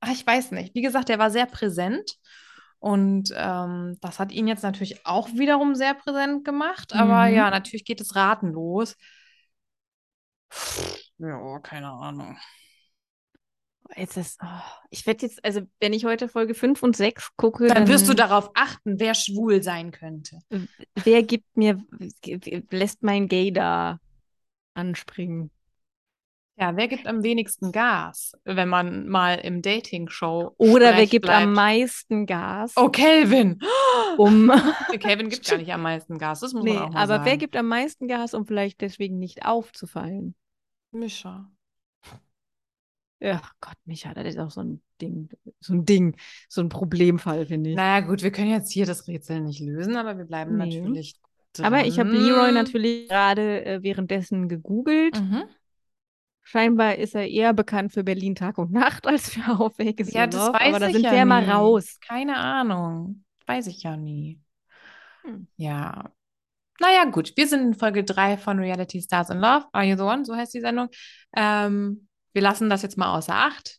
[0.00, 0.74] ach, ich weiß nicht.
[0.74, 2.12] Wie gesagt, er war sehr präsent.
[2.80, 6.94] Und ähm, das hat ihn jetzt natürlich auch wiederum sehr präsent gemacht.
[6.94, 7.28] Aber Mhm.
[7.28, 8.96] ja, natürlich geht es ratenlos.
[11.18, 12.36] Ja, keine Ahnung.
[13.94, 14.46] Jetzt ist, oh,
[14.90, 18.14] ich werde jetzt, also wenn ich heute Folge 5 und 6 gucke, Dann wirst du
[18.14, 20.38] dann darauf achten, wer schwul sein könnte.
[21.04, 21.82] wer gibt mir,
[22.70, 23.98] lässt mein Gay da
[24.74, 25.50] anspringen?
[26.58, 31.52] Ja, wer gibt am wenigsten Gas, wenn man mal im Dating-Show Oder wer gibt am
[31.52, 31.54] bleibt?
[31.54, 33.60] meisten Gas, Oh, Kelvin!
[34.16, 34.50] um.
[34.98, 37.24] Kelvin gibt gar nicht am meisten Gas, das muss nee, man auch mal aber sagen.
[37.26, 40.34] wer gibt am meisten Gas, um vielleicht deswegen nicht aufzufallen?
[40.92, 41.50] Mischa.
[43.26, 46.16] Ja, Gott, Micha, das ist auch so ein Ding, so ein Ding,
[46.48, 47.76] so ein Problemfall, finde ich.
[47.76, 50.80] Naja, gut, wir können jetzt hier das Rätsel nicht lösen, aber wir bleiben Nee.
[50.80, 51.16] natürlich
[51.60, 52.10] Aber ich habe.
[52.10, 55.20] Leroy natürlich gerade äh, währenddessen gegoogelt.
[55.20, 55.42] Mhm.
[56.44, 60.28] Scheinbar ist er eher bekannt für Berlin Tag und Nacht als für Auf Vegas Ja,
[60.28, 61.98] das weiß aber da ich sind ja wir ja mal raus.
[62.06, 63.24] Keine Ahnung.
[63.46, 64.40] Weiß ich ja nie.
[65.24, 65.48] Hm.
[65.56, 66.12] Ja.
[66.78, 67.32] Naja, gut.
[67.36, 69.66] Wir sind in Folge 3 von Reality Stars in Love.
[69.72, 70.24] Are You the One?
[70.24, 70.88] So heißt die Sendung.
[71.34, 72.05] Ähm,
[72.36, 73.78] wir lassen das jetzt mal außer Acht.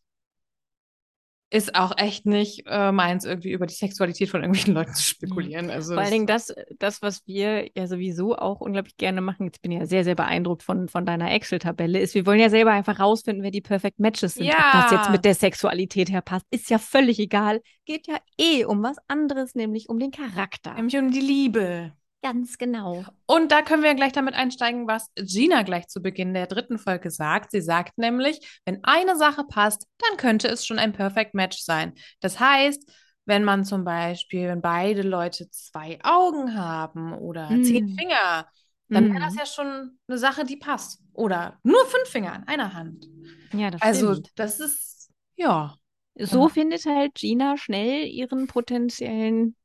[1.49, 5.69] Ist auch echt nicht äh, meins, irgendwie über die Sexualität von irgendwelchen Leuten zu spekulieren.
[5.69, 9.61] Also Vor allen Dingen das, das, was wir ja sowieso auch unglaublich gerne machen, jetzt
[9.61, 12.71] bin ich ja sehr, sehr beeindruckt von, von deiner Excel-Tabelle, ist, wir wollen ja selber
[12.71, 14.49] einfach rausfinden, wer die Perfect Matches sind.
[14.49, 15.11] Ob das jetzt Ja.
[15.11, 17.61] mit der Sexualität her passt, ist ja völlig egal.
[17.85, 20.73] Geht ja eh um was anderes, nämlich um den Charakter.
[20.73, 21.93] nämlich um die Liebe.
[22.31, 23.05] Ganz genau.
[23.25, 27.09] Und da können wir gleich damit einsteigen, was Gina gleich zu Beginn der dritten Folge
[27.09, 27.51] sagt.
[27.51, 31.93] Sie sagt nämlich, wenn eine Sache passt, dann könnte es schon ein Perfect Match sein.
[32.19, 32.91] Das heißt,
[33.25, 37.63] wenn man zum Beispiel, wenn beide Leute zwei Augen haben oder Mm.
[37.63, 38.47] zehn Finger,
[38.89, 39.39] dann wäre das Mhm.
[39.39, 41.01] ja schon eine Sache, die passt.
[41.13, 43.05] Oder nur fünf Finger an einer Hand.
[43.53, 44.31] Ja, das Also, stimmt.
[44.35, 45.75] das ist, ja.
[46.19, 46.49] So Ja.
[46.49, 49.55] findet halt Gina schnell ihren potenziellen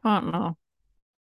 [0.00, 0.56] Partner.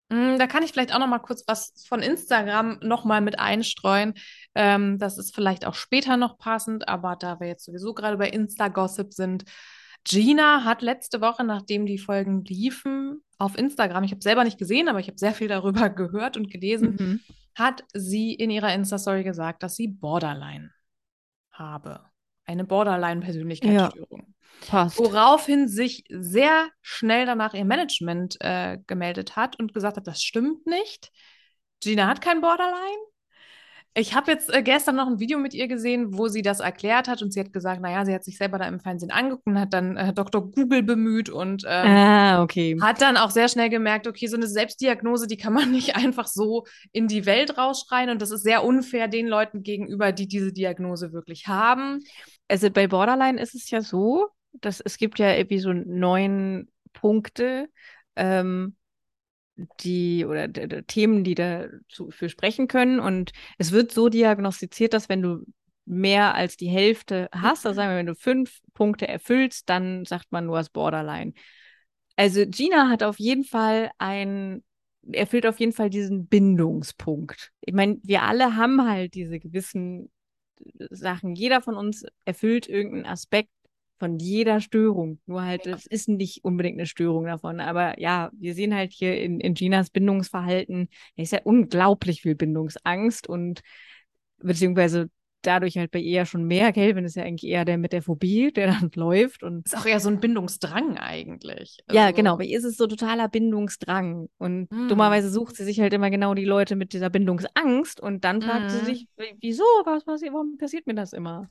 [0.09, 3.39] Mm, Da kann ich vielleicht auch noch mal kurz was von Instagram noch mal mit
[3.39, 4.15] einstreuen.
[4.55, 8.29] Ähm, das ist vielleicht auch später noch passend, aber da wir jetzt sowieso gerade bei
[8.29, 9.45] Insta-Gossip sind,
[10.05, 14.89] Gina hat letzte Woche, nachdem die Folgen liefen, auf Instagram, ich habe selber nicht gesehen,
[14.89, 17.21] aber ich habe sehr viel darüber gehört und gelesen, Mhm.
[17.55, 20.71] hat sie in ihrer Insta-Story gesagt, dass sie Borderline
[21.53, 22.01] habe.
[22.49, 24.35] Eine Borderline-Persönlichkeitsstörung.
[24.67, 24.99] Passt.
[24.99, 30.67] Woraufhin sich sehr schnell danach ihr Management äh, gemeldet hat und gesagt hat, das stimmt
[30.67, 31.13] nicht.
[31.83, 32.99] Gina hat kein Borderline.
[33.95, 37.09] Ich habe jetzt äh, gestern noch ein Video mit ihr gesehen, wo sie das erklärt
[37.09, 39.59] hat und sie hat gesagt, naja, sie hat sich selber da im Fernsehen angeguckt und
[39.59, 40.51] hat dann äh, Dr.
[40.51, 42.77] Google bemüht und ähm, Ah, okay.
[42.81, 46.27] hat dann auch sehr schnell gemerkt, okay, so eine Selbstdiagnose, die kann man nicht einfach
[46.27, 50.53] so in die Welt rausschreien und das ist sehr unfair den Leuten gegenüber, die diese
[50.53, 52.01] Diagnose wirklich haben.
[52.49, 57.69] Also bei Borderline ist es ja so, dass es gibt ja irgendwie so neun Punkte,
[58.17, 58.77] ähm,
[59.81, 60.51] die oder
[60.87, 63.01] Themen, die dazu für sprechen können.
[63.01, 65.45] Und es wird so diagnostiziert, dass wenn du
[65.85, 70.31] mehr als die Hälfte hast, also sagen wir, wenn du fünf Punkte erfüllst, dann sagt
[70.31, 71.33] man, du hast Borderline.
[72.17, 74.63] Also Gina hat auf jeden Fall ein,
[75.13, 77.53] erfüllt auf jeden Fall diesen Bindungspunkt.
[77.61, 80.11] Ich meine, wir alle haben halt diese gewissen
[80.91, 81.35] Sachen.
[81.35, 83.51] Jeder von uns erfüllt irgendeinen Aspekt
[83.99, 85.19] von jeder Störung.
[85.27, 87.61] Nur halt, es ist nicht unbedingt eine Störung davon.
[87.61, 92.35] Aber ja, wir sehen halt hier in, in Ginas Bindungsverhalten, da ist ja unglaublich viel
[92.35, 93.61] Bindungsangst und
[94.39, 95.11] beziehungsweise
[95.43, 96.73] dadurch halt bei ihr ja schon mehr.
[96.73, 99.87] Kelvin ist ja eigentlich eher der mit der Phobie, der dann läuft und Ist auch
[99.87, 101.79] eher so ein Bindungsdrang eigentlich.
[101.91, 102.37] ja, Also- genau.
[102.37, 104.29] Bei ihr ist es so totaler Bindungsdrang.
[104.39, 104.89] Und Hm.
[104.89, 108.01] dummerweise sucht sie sich halt immer genau die Leute mit dieser Bindungsangst.
[108.01, 108.85] Und dann fragt sie Mhm.
[108.85, 109.09] sich,
[109.41, 109.65] wieso?
[109.85, 110.33] Was passiert?
[110.33, 111.49] Warum passiert mir das immer?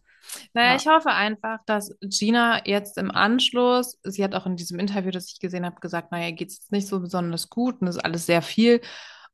[0.53, 0.75] Naja, Ja.
[0.75, 5.31] ich hoffe einfach, dass Gina jetzt im Anschluss, sie hat auch in diesem Interview, das
[5.31, 8.03] ich gesehen habe, gesagt, naja, geht es jetzt nicht so besonders gut und das ist
[8.03, 8.81] alles sehr viel.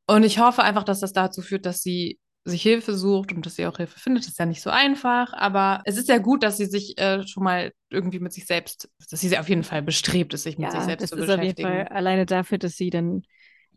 [0.06, 3.56] Und ich hoffe einfach, dass das dazu führt, dass sie sich Hilfe sucht und dass
[3.56, 4.26] sie auch Hilfe findet.
[4.26, 7.42] Ist ja nicht so einfach, aber es ist ja gut, dass sie sich äh, schon
[7.44, 10.80] mal irgendwie mit sich selbst, dass sie auf jeden Fall bestrebt ist, sich mit sich
[10.80, 11.60] Ja, selbst das zu ist auf jeden beschäftigen.
[11.60, 13.22] Fall alleine dafür, dass sie dann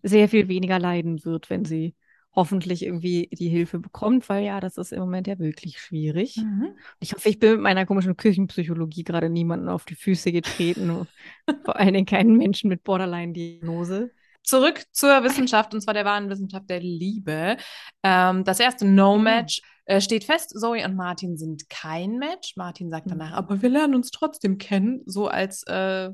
[0.04, 1.96] sehr viel weniger leiden wird, wenn sie
[2.36, 6.36] hoffentlich irgendwie die Hilfe bekommt, weil ja, das ist im Moment ja wirklich schwierig.
[6.38, 6.76] Mhm.
[7.00, 11.08] Ich hoffe, ich bin mit meiner komischen Küchenpsychologie gerade niemanden auf die Füße getreten.
[11.66, 14.12] Vor allen Dingen keinen Menschen mit Borderline-Diagnose.
[14.48, 17.58] Zurück zur Wissenschaft, und zwar der wahren Wissenschaft der Liebe.
[18.02, 20.58] Ähm, das erste No-Match äh, steht fest.
[20.58, 22.56] Zoe und Martin sind kein Match.
[22.56, 23.36] Martin sagt danach, Mhm.
[23.36, 26.12] aber wir lernen uns trotzdem kennen, so als äh,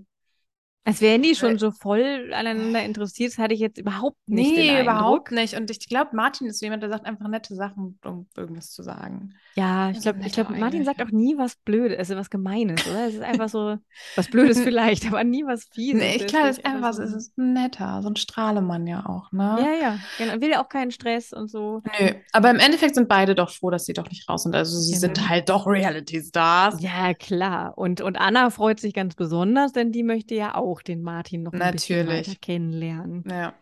[0.86, 4.82] Als wären die schon so voll aneinander interessiert, das hatte ich jetzt überhaupt nicht Nee,
[4.82, 5.56] überhaupt nicht.
[5.56, 8.84] Und ich glaube, Martin ist so jemand, der sagt einfach nette Sachen, um irgendwas zu
[8.84, 9.34] sagen.
[9.56, 13.08] Ja, ich glaube, ich glaub, Martin sagt auch nie was Blödes, also was Gemeines, oder?
[13.08, 13.78] Es ist einfach so
[14.16, 16.02] was Blödes vielleicht, aber nie was Fieses.
[16.02, 19.32] Nee, ich glaube, wirklich ist einfach, so- es ist netter, so ein Strahlemann ja auch,
[19.32, 19.58] ne?
[19.62, 20.42] Ja, ja, genau.
[20.42, 21.82] Will ja auch keinen Stress und so.
[22.00, 24.56] Nö, aber im Endeffekt sind beide doch froh, dass sie doch nicht raus sind.
[24.56, 25.30] Also sie sind Genau.
[25.30, 26.82] halt doch Reality-Stars.
[26.82, 27.78] Ja, klar.
[27.78, 31.54] Und, und Anna freut sich ganz besonders, denn die möchte ja auch den Martin noch
[31.54, 32.28] ein bisschen Natürlich.
[32.30, 33.24] weiter kennenlernen.
[33.30, 33.54] Ja.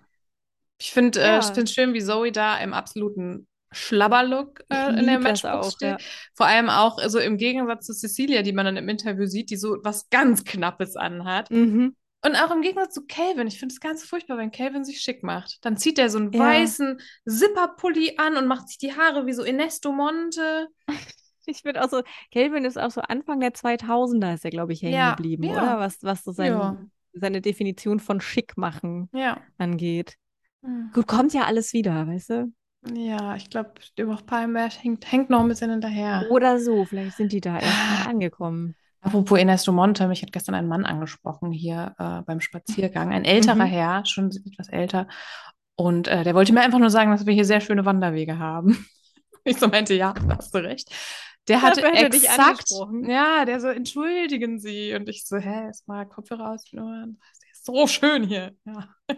[0.79, 1.41] Ich finde äh, Ja.
[1.41, 5.89] find's schön, wie Zoe da im absoluten Schlabberlook äh, in der Matchbox auch, steht.
[5.91, 5.97] ja.
[6.33, 9.55] Vor allem auch so im Gegensatz zu Cecilia, die man dann im Interview sieht, die
[9.57, 11.49] so was ganz Knappes anhat.
[11.51, 11.95] Mhm.
[12.23, 13.47] Und auch im Gegensatz zu Calvin.
[13.47, 15.57] Ich finde es ganz furchtbar, wenn Calvin sich schick macht.
[15.61, 16.39] Dann zieht er so einen Ja.
[16.39, 20.67] weißen Zipperpulli an und macht sich die Haare wie so Ernesto Monte.
[21.47, 24.83] Ich finde auch so, Kelvin ist auch so Anfang der 2000er ist er, glaube ich,
[24.83, 25.53] hängen Ja, geblieben, ja.
[25.53, 25.79] oder?
[25.79, 26.77] Was, was so sein, Ja.
[27.13, 29.37] Seine Definition von schick machen Ja.
[29.57, 30.15] angeht.
[30.93, 32.53] Gut, kommt ja alles wieder, weißt du?
[32.95, 36.25] Ja, ich glaube, Stewart Palmberg hängt, hängt noch ein bisschen hinterher.
[36.29, 38.75] Oder so, vielleicht sind die da erst angekommen.
[39.01, 43.11] Apropos Ernesto Monte, mich hat gestern ein Mann angesprochen hier äh, beim Spaziergang.
[43.11, 43.69] Ein älterer Mhm.
[43.69, 45.07] Herr, schon etwas älter.
[45.75, 48.85] Und äh, der wollte mir einfach nur sagen, dass wir hier sehr schöne Wanderwege haben.
[49.43, 50.91] Ich so meinte, ja, da hast du recht.
[51.47, 52.71] Der hatte exakt,
[53.03, 54.93] ja, der so, entschuldigen Sie.
[54.93, 56.65] Und ich so, hä, ist mal Kopfhörer aus
[57.61, 58.55] ist so schön hier.
[58.65, 58.89] Ja.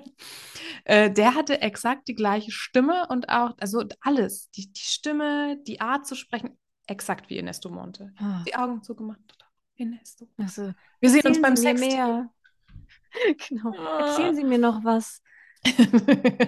[0.85, 5.79] Äh, der hatte exakt die gleiche Stimme und auch, also alles, die, die Stimme, die
[5.79, 6.57] Art zu sprechen,
[6.87, 8.11] exakt wie Ernesto Monte.
[8.17, 9.19] Ah, Die Augen zugemacht.
[9.77, 10.27] Ernesto.
[10.37, 11.81] Also, Wir sehen uns beim Sex.
[13.47, 13.71] Genau.
[13.77, 14.07] Ah.
[14.07, 15.21] Erzählen Sie mir noch was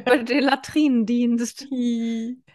[0.06, 1.68] über den Latrinendienst.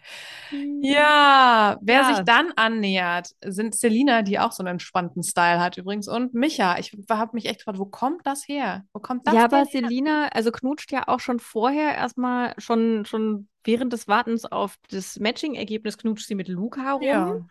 [0.81, 2.05] Ja, wer Ja.
[2.05, 6.77] sich dann annähert, sind Selina, die auch so einen entspannten Style hat übrigens, und Micha.
[6.79, 8.83] Ich habe mich echt gefragt, wo kommt das her?
[8.93, 9.65] Wo kommt das Ja, aber her?
[9.65, 15.19] Selina, also knutscht ja auch schon vorher erstmal, schon, schon während des Wartens auf das
[15.19, 17.05] Matching-Ergebnis knutscht sie mit Luca rum.
[17.05, 17.47] Ja.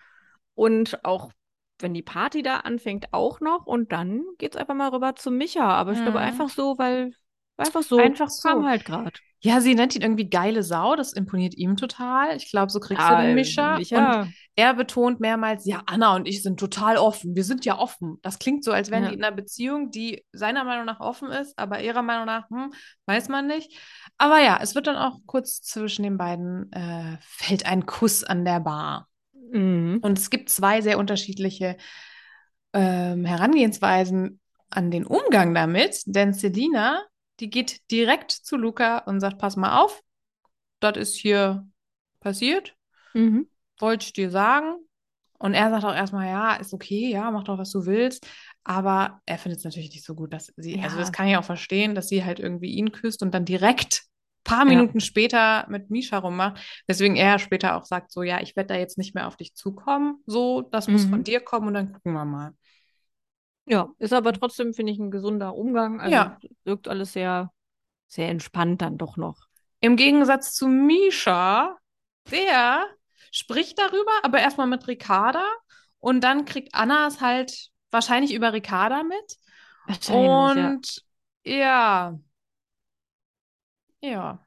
[0.54, 1.32] Und auch
[1.78, 3.66] wenn die Party da anfängt, auch noch.
[3.66, 5.66] Und dann geht's einfach mal rüber zu Micha.
[5.68, 6.20] Aber ich glaube Mhm.
[6.20, 7.12] einfach so, weil
[7.60, 8.48] einfach so Einfach so.
[8.48, 9.12] kam halt gerade.
[9.42, 12.36] Ja, sie nennt ihn irgendwie geile Sau, das imponiert ihm total.
[12.36, 13.72] Ich glaube, so kriegst du den Mischa.
[13.72, 14.28] Und Micha.
[14.54, 17.34] er betont mehrmals, ja, Anna und ich sind total offen.
[17.34, 18.18] Wir sind ja offen.
[18.20, 19.08] Das klingt so, als wären Ja.
[19.08, 22.70] die in einer Beziehung, die seiner Meinung nach offen ist, aber ihrer Meinung nach, hm,
[23.06, 23.72] weiß man nicht.
[24.18, 28.44] Aber ja, es wird dann auch kurz zwischen den beiden, äh, fällt ein Kuss an
[28.44, 29.08] der Bar.
[29.52, 30.00] Mhm.
[30.02, 31.78] Und es gibt zwei sehr unterschiedliche
[32.74, 37.02] ähm, Herangehensweisen an den Umgang damit, denn Selina,
[37.40, 40.02] die geht direkt zu Luca und sagt, pass mal auf,
[40.80, 41.66] das ist hier
[42.20, 42.76] passiert,
[43.14, 43.46] Mhm.
[43.78, 44.76] wollte ich dir sagen.
[45.38, 48.26] Und er sagt auch erstmal, ja, ist okay, ja, mach doch, was du willst.
[48.62, 51.02] Aber er findet es natürlich nicht so gut, dass sie, also Ja.
[51.02, 54.02] das kann ich auch verstehen, dass sie halt irgendwie ihn küsst und dann direkt
[54.44, 54.66] paar Ja.
[54.66, 56.60] Minuten später mit Misha rummacht.
[56.88, 59.54] Deswegen er später auch sagt, so, ja, ich werde da jetzt nicht mehr auf dich
[59.54, 60.22] zukommen.
[60.26, 61.10] So, das muss Mhm.
[61.10, 62.52] von dir kommen und dann gucken wir mal.
[63.70, 66.00] Ja, ist aber trotzdem, finde ich, ein gesunder Umgang.
[66.00, 66.38] Also Ja.
[66.64, 67.52] wirkt alles sehr,
[68.08, 69.46] sehr entspannt dann doch noch.
[69.80, 71.78] Im Gegensatz zu Misha,
[72.30, 72.84] der
[73.30, 75.44] spricht darüber, aber erstmal mit Ricarda
[76.00, 79.36] und dann kriegt Anna es halt wahrscheinlich über Ricarda mit.
[79.86, 80.70] Wahrscheinlich, ja.
[80.70, 81.04] Und
[81.44, 82.18] ja.
[84.00, 84.46] Ja.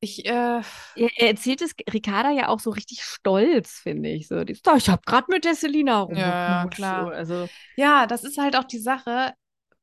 [0.00, 0.62] Ich, äh,
[0.94, 4.26] Er, er erzählt es Ricarda ja auch so richtig stolz, finde ich.
[4.28, 6.68] So, die, ist, "Da, ich habe gerade mit der Selina Ja, rumgeknutscht.
[6.68, 7.06] klar.
[7.06, 9.34] So, also, ja, das ist halt auch die Sache.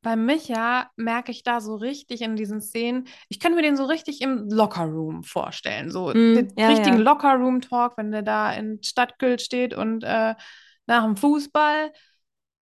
[0.01, 3.85] Bei Micha merke ich da so richtig in diesen Szenen, ich könnte mir den so
[3.85, 5.91] richtig im Lockerroom vorstellen.
[5.91, 6.99] So Mm, den ja, richtigen ja.
[6.99, 10.35] Lockerroom-Talk, wenn der da in Stadtgült steht und äh,
[10.87, 11.91] nach dem Fußball.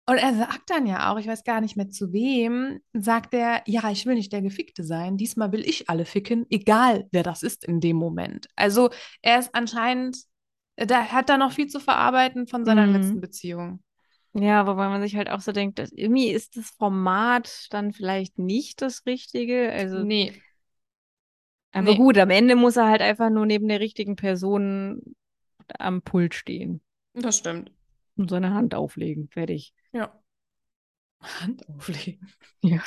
[0.07, 3.63] Und er sagt dann ja auch, ich weiß gar nicht mehr zu wem, sagt er,
[3.65, 5.17] ja, ich will nicht der Gefickte sein.
[5.17, 8.47] Diesmal will ich alle ficken, egal wer das ist in dem Moment.
[8.55, 8.91] Also
[9.23, 10.17] er ist anscheinend,
[10.75, 12.93] da hat da noch viel zu verarbeiten von seiner Mhm.
[12.93, 13.81] letzten Beziehung.
[14.33, 18.37] ja, wobei man sich halt auch so denkt, dass irgendwie ist das Format dann vielleicht
[18.37, 19.71] nicht das Richtige.
[19.71, 20.33] Also, Nee.
[21.71, 21.97] aber nee.
[21.97, 25.01] gut, am Ende muss er halt einfach nur neben der richtigen Person
[25.79, 26.81] am Pult stehen
[27.13, 27.71] Das stimmt.
[28.17, 29.29] und seine Hand auflegen.
[29.29, 29.73] Fertig.
[29.95, 30.21] Ja.
[31.21, 32.29] Hand auflegen.
[32.61, 32.81] Ja.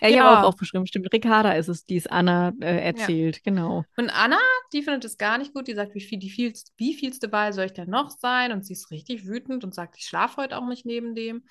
[0.00, 0.24] Ja, ich Ja.
[0.24, 1.12] habe auch aufgeschrieben, stimmt.
[1.12, 3.84] Ricarda ist es, die es Anna äh, erzählt, genau.
[3.96, 4.38] Und Anna,
[4.72, 5.68] die findet es gar nicht gut.
[5.68, 8.52] Die sagt, wie viel, die vielst, wie vielste Wahl soll ich denn noch sein?
[8.52, 11.44] Und sie ist richtig wütend und sagt, ich schlafe heute auch nicht neben dem.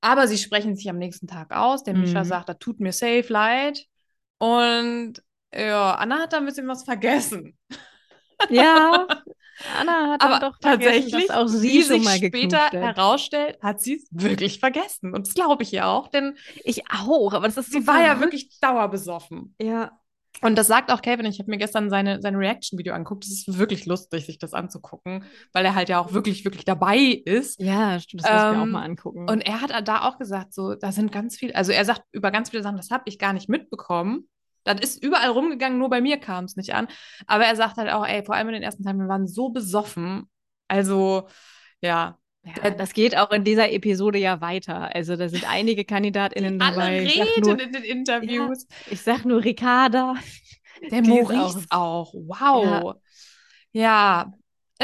[0.00, 1.84] Aber sie sprechen sich am nächsten Tag aus.
[1.84, 2.28] Der Mischa Mhm.
[2.28, 3.84] sagt, das tut mir safe leid.
[4.38, 5.22] Und
[5.54, 7.56] ja, Anna hat da ein bisschen was vergessen.
[8.50, 9.06] Ja,
[9.80, 12.72] Anna hat Aber doch tatsächlich, dass auch wie sie schon sich mal später hat.
[12.72, 15.14] herausstellt, hat sie es wirklich vergessen.
[15.14, 18.00] Und das glaube ich ihr auch, denn Ich auch, aber das ist so sie war
[18.00, 19.54] ja wirklich dauerbesoffen.
[19.60, 19.92] Ja.
[20.40, 21.26] Und das sagt auch Kevin.
[21.26, 23.24] Ich habe mir gestern seine, sein Reaction-Video angeguckt.
[23.24, 26.98] Es ist wirklich lustig, sich das anzugucken, weil er halt ja auch wirklich, wirklich dabei
[26.98, 27.60] ist.
[27.60, 29.28] Ja, stimmt, das muss ich mir auch Ähm, mal angucken.
[29.30, 32.30] Und er hat da auch gesagt, so, da sind ganz viele, also er sagt über
[32.30, 34.28] ganz viele Sachen, das habe ich gar nicht mitbekommen.
[34.64, 36.88] Das ist überall rumgegangen, nur bei mir kam es nicht an.
[37.26, 39.50] Aber er sagt halt auch, ey, vor allem in den ersten Tagen, wir waren so
[39.50, 40.28] besoffen.
[40.68, 41.28] Also,
[41.80, 42.18] ja.
[42.44, 44.94] ja, das geht auch in dieser Episode ja weiter.
[44.94, 47.06] Also da sind einige KandidatInnen Alle dabei.
[47.06, 48.66] Sag reden nur, in den Interviews.
[48.90, 50.14] ich sag nur Ricarda.
[50.90, 52.12] Der Die Maurice auch.
[52.14, 52.96] Wow.
[53.72, 54.32] Ja.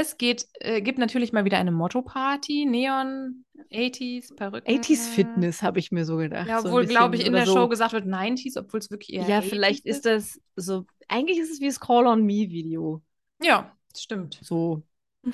[0.01, 4.71] Es geht, äh, gibt natürlich mal wieder eine Motto-Party, Neon, 80s, Perücken.
[4.71, 6.47] 80s Fitness, habe ich mir so gedacht.
[6.47, 7.55] Ja, so obwohl, glaube ich, in der so.
[7.55, 10.87] Show gesagt wird 90s, obwohl es wirklich eher Ja, 80s vielleicht ist das so.
[11.09, 13.03] Eigentlich ist es wie das Call on Me Video.
[13.43, 14.39] Ja, stimmt.
[14.41, 14.85] So.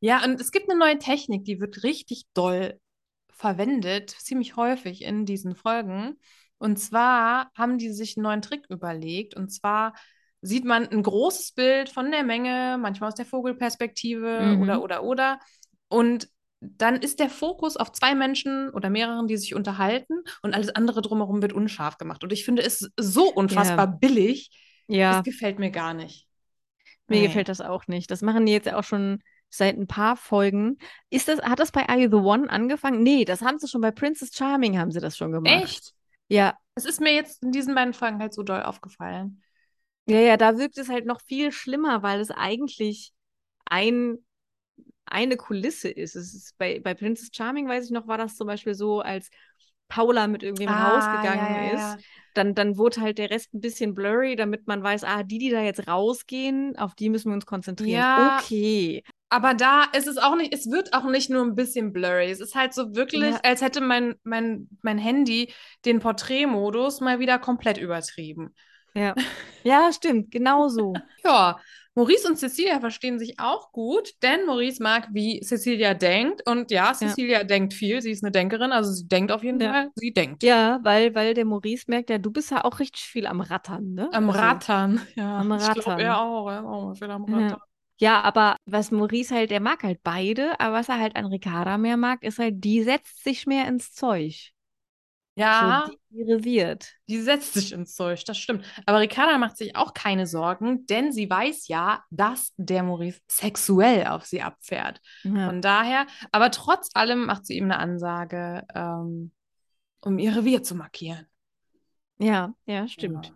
[0.00, 2.78] Ja, und es gibt eine neue Technik, die wird richtig doll
[3.30, 6.18] verwendet, ziemlich häufig in diesen Folgen.
[6.58, 9.34] Und zwar haben die sich einen neuen Trick überlegt.
[9.34, 9.94] Und zwar
[10.46, 14.62] sieht man ein großes Bild von der Menge, manchmal aus der Vogelperspektive Mhm.
[14.62, 15.38] oder, oder, oder.
[15.88, 16.28] Und
[16.60, 21.02] dann ist der Fokus auf zwei Menschen oder mehreren, die sich unterhalten und alles andere
[21.02, 22.22] drumherum wird unscharf gemacht.
[22.24, 24.50] Und ich finde es so unfassbar billig.
[24.86, 26.26] Ja, Das gefällt mir gar nicht.
[27.08, 27.26] mir Nee.
[27.26, 28.10] gefällt das auch nicht.
[28.10, 30.78] Das machen die jetzt auch schon seit ein paar Folgen.
[31.10, 33.02] Ist das, hat das bei Are You the One angefangen?
[33.02, 35.62] Nee, das haben sie schon bei Princess Charming haben sie das schon gemacht.
[35.64, 35.92] Echt?
[36.28, 36.54] Ja.
[36.74, 39.42] Es ist mir jetzt in diesen beiden Folgen halt so doll aufgefallen.
[40.06, 43.12] Ja, ja, da wirkt es halt noch viel schlimmer, weil es eigentlich
[43.66, 44.18] ein,
[45.06, 46.16] eine Kulisse ist.
[46.16, 49.30] Es ist bei, bei Princess Charming, weiß ich noch, war das zum Beispiel so, als
[49.88, 51.98] Paula mit irgendwem Ah, rausgegangen ja, ja, ist, ja.
[52.34, 55.50] dann, dann wurde halt der Rest ein bisschen blurry, damit man weiß, ah, die, die
[55.50, 58.00] da jetzt rausgehen, auf die müssen wir uns konzentrieren.
[58.00, 58.38] Ja.
[58.40, 59.02] Okay.
[59.28, 62.30] Aber da ist es auch nicht, es wird auch nicht nur ein bisschen blurry.
[62.30, 65.52] Es ist halt so wirklich, als hätte mein, mein, mein Handy
[65.84, 68.54] den Porträtmodus mal wieder komplett übertrieben.
[68.96, 69.14] Ja.
[69.62, 70.94] Ja, stimmt, genau so.
[71.24, 71.58] Ja,
[71.96, 76.42] Maurice und Cecilia verstehen sich auch gut, denn Maurice mag, wie Cecilia denkt.
[76.48, 78.02] Und ja, Cecilia denkt viel.
[78.02, 79.72] Sie ist eine Denkerin, also sie denkt auf jeden Ja.
[79.72, 79.90] Fall.
[79.94, 80.42] Sie denkt.
[80.42, 83.94] Ja, weil, weil der Maurice merkt ja, du bist ja auch richtig viel am Rattern,
[83.94, 84.08] ne?
[84.12, 85.00] Am Also- Rattern.
[85.14, 86.00] Ja, Am ich glaube, Rattern.
[86.00, 86.50] er auch.
[86.50, 87.36] Er auch viel am Ja.
[87.38, 87.60] Rattern.
[88.00, 91.78] Ja, aber was Maurice halt, der mag halt beide, aber was er halt an Ricarda
[91.78, 94.50] mehr mag, ist halt, die setzt sich mehr ins Zeug.
[95.36, 96.92] Ja, So, die reviert.
[97.08, 98.64] Die setzt sich ins Zeug, das stimmt.
[98.86, 104.06] Aber Ricarda macht sich auch keine Sorgen, denn sie weiß ja, dass der Maurice sexuell
[104.06, 105.00] auf sie abfährt.
[105.24, 105.46] Ja.
[105.46, 109.32] Von daher, aber trotz allem macht sie ihm eine Ansage, ähm,
[110.02, 111.26] um ihr Revier zu markieren.
[112.18, 113.24] ja, ja, stimmt.
[113.24, 113.34] Genau,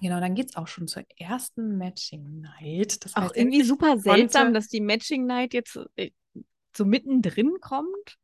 [0.00, 3.04] genau dann geht es auch schon zur ersten Matching Night.
[3.04, 6.10] Das Auch irgendwie super seltsam, dass die Matching Night jetzt äh,
[6.76, 8.18] so mittendrin kommt.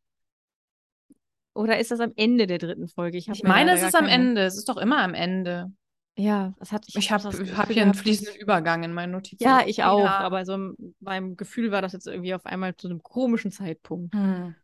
[1.61, 3.19] Oder ist das am Ende der dritten Folge?
[3.19, 4.39] Ich, Ich meine, es ist am keine- End.
[4.39, 5.71] Es ist doch immer am Ende.
[6.17, 9.43] Ja, das hat Ich hab habe hab hier einen fließenden Übergang in meinen Notizen.
[9.43, 10.05] Ja, ich auch.
[10.05, 10.19] Ja.
[10.21, 10.57] Aber so
[11.01, 14.15] beim Gefühl war das jetzt irgendwie auf einmal zu einem komischen Zeitpunkt.
[14.15, 14.55] Hm.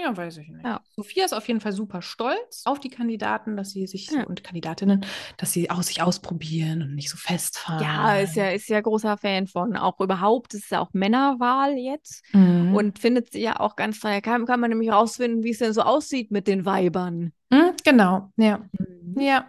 [0.00, 0.64] Ja, weiß ich nicht.
[0.64, 0.80] Ja.
[0.96, 4.24] Sophia ist auf jeden Fall super stolz auf die Kandidaten, dass sie sich Ja.
[4.24, 5.04] und Kandidatinnen,
[5.36, 7.82] dass sie aus sich ausprobieren und nicht so festfahren.
[7.82, 9.76] Ja, ist ja, ist ja großer Fan von.
[9.76, 12.24] Auch überhaupt ist ja auch Männerwahl jetzt.
[12.32, 12.74] Mhm.
[12.74, 14.12] Und findet sie ja auch ganz toll.
[14.12, 17.32] Da kann, kann man nämlich rausfinden, wie es denn so aussieht mit den Weibern.
[17.50, 18.58] Mhm, genau, ja.
[18.78, 19.20] Mhm.
[19.20, 19.46] Ja.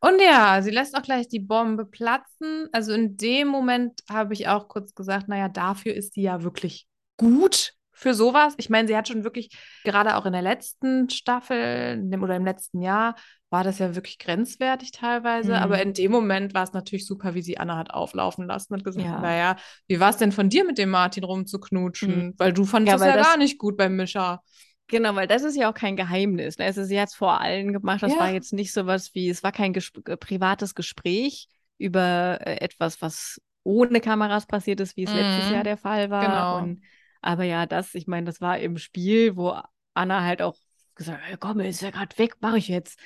[0.00, 2.68] Und ja, sie lässt auch gleich die Bombe platzen.
[2.72, 6.86] Also in dem Moment habe ich auch kurz gesagt, naja, dafür ist sie ja wirklich
[7.18, 8.54] gut für sowas.
[8.56, 9.50] Ich meine, sie hat schon wirklich,
[9.84, 13.14] gerade auch in der letzten Staffel oder im letzten Jahr,
[13.50, 15.50] war das ja wirklich grenzwertig teilweise.
[15.50, 15.58] Mhm.
[15.58, 18.84] Aber in dem Moment war es natürlich super, wie sie Anna hat auflaufen lassen und
[18.84, 19.20] gesagt, Ja.
[19.20, 19.56] naja,
[19.88, 22.26] wie war es denn von dir mit dem Martin rumzuknutschen?
[22.28, 22.34] Mhm.
[22.38, 24.40] Weil du fandest Ja, weil ja das- gar nicht gut beim Mischer.
[24.86, 26.58] Genau, weil das ist ja auch kein Geheimnis.
[26.58, 26.64] Ne?
[26.64, 28.02] Also sie hat es vor allen gemacht.
[28.02, 28.18] Das Ja.
[28.18, 31.46] war jetzt nicht sowas wie, es war kein gesp äh, privates Gespräch
[31.78, 35.54] über äh, etwas, was ohne Kameras passiert ist, wie es letztes Mhm.
[35.54, 36.24] Jahr der Fall war.
[36.24, 36.58] Genau.
[36.58, 36.82] Und,
[37.20, 39.58] aber ja, das, ich meine, das war im Spiel, wo
[39.94, 40.56] Anna halt auch
[40.94, 42.98] gesagt hat, komm, ist ja gerade weg, mache ich jetzt.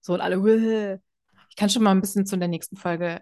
[0.00, 0.98] So und alle, "Wäh."
[1.50, 3.20] Ich kann schon mal ein bisschen zu der nächsten Folge,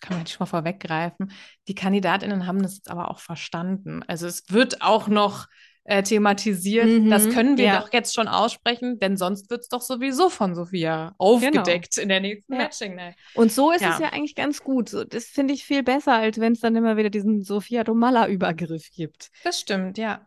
[0.00, 1.30] kann man schon mal vorweggreifen.
[1.68, 4.02] Die KandidatInnen haben das jetzt aber auch verstanden.
[4.08, 5.46] Also es wird auch noch
[5.88, 6.86] äh, thematisiert.
[6.86, 7.80] Mhm, das können wir ja.
[7.80, 12.20] doch jetzt schon aussprechen, denn sonst wird es doch sowieso von Sophia aufgedeckt in der
[12.20, 12.60] nächsten Genau.
[12.60, 12.66] Ja.
[12.66, 13.14] Matching Night.
[13.34, 13.94] Und so ist Ja.
[13.94, 14.92] es ja eigentlich ganz gut.
[15.10, 19.30] Das finde ich viel besser, als wenn es dann immer wieder diesen Sophia Domalla-Übergriff gibt.
[19.44, 20.26] Das stimmt, ja.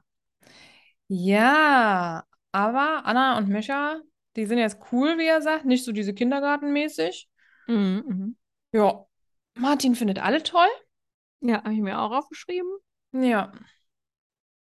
[1.08, 4.00] Ja, aber Anna und Mischa,
[4.36, 7.28] die sind jetzt cool, wie er sagt, nicht so diese Kindergartenmäßig.
[7.68, 8.38] Mhm, mhm.
[8.72, 9.06] Ja,
[9.56, 10.68] Martin findet alle toll.
[11.42, 12.70] Ja, habe ich mir auch aufgeschrieben.
[13.12, 13.52] Ja.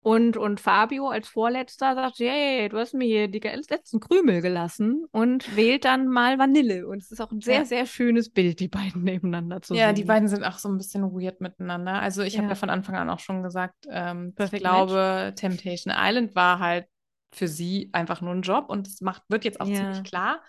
[0.01, 5.05] Und, und Fabio als Vorletzter sagt, hey, du hast mir hier die letzten Krümel gelassen
[5.11, 6.87] und wählt dann mal Vanille.
[6.87, 7.65] Und es ist auch ein sehr, Ja.
[7.65, 9.97] sehr schönes Bild, die beiden nebeneinander zu Ja, sehen.
[9.97, 12.01] die beiden sind auch so ein bisschen weird miteinander.
[12.01, 12.51] Also ich habe Ja.
[12.51, 16.87] ja von Anfang an auch schon gesagt, ähm, ich glaube, Temptation Island war halt
[17.33, 19.75] für sie einfach nur ein Job und es macht, wird jetzt auch Ja.
[19.75, 20.43] ziemlich klar.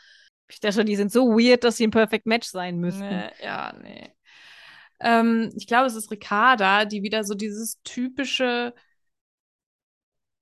[0.47, 3.08] Ich dachte schon, die sind so weird, dass sie ein Perfect Match sein müssten.
[3.08, 4.10] Nee, ja, nee.
[5.00, 8.74] Ähm, ich glaube, es ist Ricarda, die wieder so dieses typische,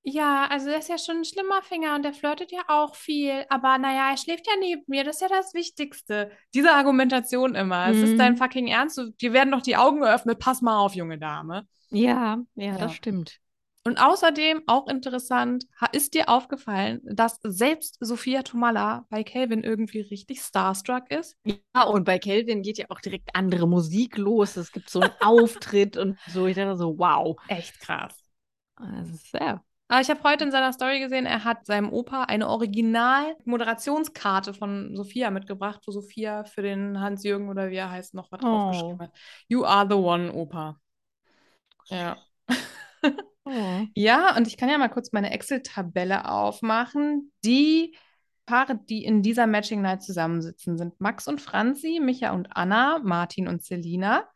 [0.10, 3.46] ja, also er ist ja schon ein schlimmer Finger und der flirtet ja auch viel,
[3.50, 6.32] aber naja, er schläft ja neben mir, das ist ja das Wichtigste.
[6.54, 7.90] Diese Argumentation immer.
[7.90, 8.20] Es ist Mhm.
[8.20, 11.68] dein fucking Ernst, dir werden doch die Augen geöffnet, pass mal auf, junge Dame.
[11.90, 12.78] Ja, ja, Ja.
[12.78, 13.40] das stimmt.
[13.84, 20.42] Und außerdem, auch interessant, ist dir aufgefallen, dass selbst Sophia Tomala bei Calvin irgendwie richtig
[20.42, 21.38] starstruck ist?
[21.46, 24.58] Ja, und bei Kelvin geht ja auch direkt andere Musik los.
[24.58, 26.48] Es gibt so einen Auftritt und so.
[26.48, 27.38] Ich dachte so, wow.
[27.48, 28.24] Echt krass.
[28.78, 29.64] Das ist sehr.
[29.90, 34.94] Aber ich habe heute in seiner Story gesehen, er hat seinem Opa eine Original-Moderationskarte von
[34.96, 38.46] Sophia mitgebracht, wo Sophia für den Hans-Jürgen oder wie er heißt noch was Oh.
[38.48, 39.12] draufgeschrieben hat.
[39.48, 40.80] You are the one, Opa.
[41.90, 42.18] Ja.
[43.50, 43.86] Oh.
[43.96, 47.32] Ja, und ich kann ja mal kurz meine Excel-Tabelle aufmachen.
[47.46, 47.96] Die
[48.46, 53.48] Paare, die in dieser Matching Night zusammensitzen, sind Max und Franzi, Micha und Anna, Martin
[53.48, 54.28] und Selina,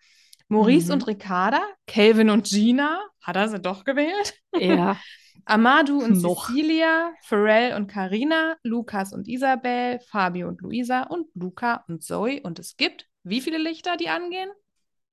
[0.47, 0.93] Maurice Mhm.
[0.93, 3.01] und Ricarda, Kelvin und Gina.
[3.21, 4.35] Hat er sie doch gewählt?
[4.57, 4.95] Ja.
[5.45, 6.47] Amadou und Noch.
[6.47, 12.41] Cecilia, Pharrell und Karina, Lukas und Isabel, Fabio und Luisa und Luca und Zoe.
[12.41, 14.49] Und es gibt wie viele Lichter, die angehen?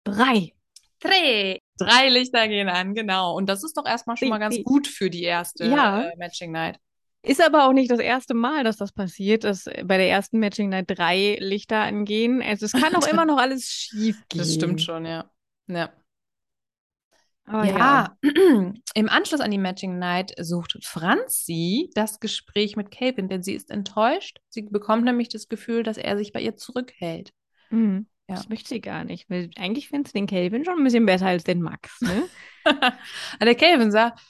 [0.04, 0.54] Drei.
[1.00, 1.58] Drei.
[1.78, 3.36] Drei Lichter gehen an, genau.
[3.36, 6.02] Und das ist doch erstmal schon mal ganz gut für die erste Ja.
[6.02, 6.78] äh, Matching Night.
[7.22, 10.70] Ist aber auch nicht das erste Mal, dass das passiert, dass bei der ersten Matching
[10.70, 12.42] Night drei Lichter angehen.
[12.42, 14.38] Also es kann auch immer noch alles schief gehen.
[14.38, 15.30] Das stimmt schon, ja.
[15.66, 15.90] Ja.
[17.48, 18.16] Aber ja.
[18.94, 23.70] Im Anschluss an die Matching Night sucht Franzi das Gespräch mit Calvin, denn sie ist
[23.70, 24.40] enttäuscht.
[24.48, 27.32] Sie bekommt nämlich das Gefühl, dass er sich bei ihr zurückhält.
[27.70, 28.06] Mhm.
[28.28, 28.36] Ja.
[28.36, 29.30] Das möchte sie gar nicht.
[29.30, 32.00] Weil eigentlich findet sie den Calvin schon ein bisschen besser als den Max.
[32.02, 32.24] Ne?
[32.64, 32.92] Aber
[33.40, 34.20] der Calvin sagt,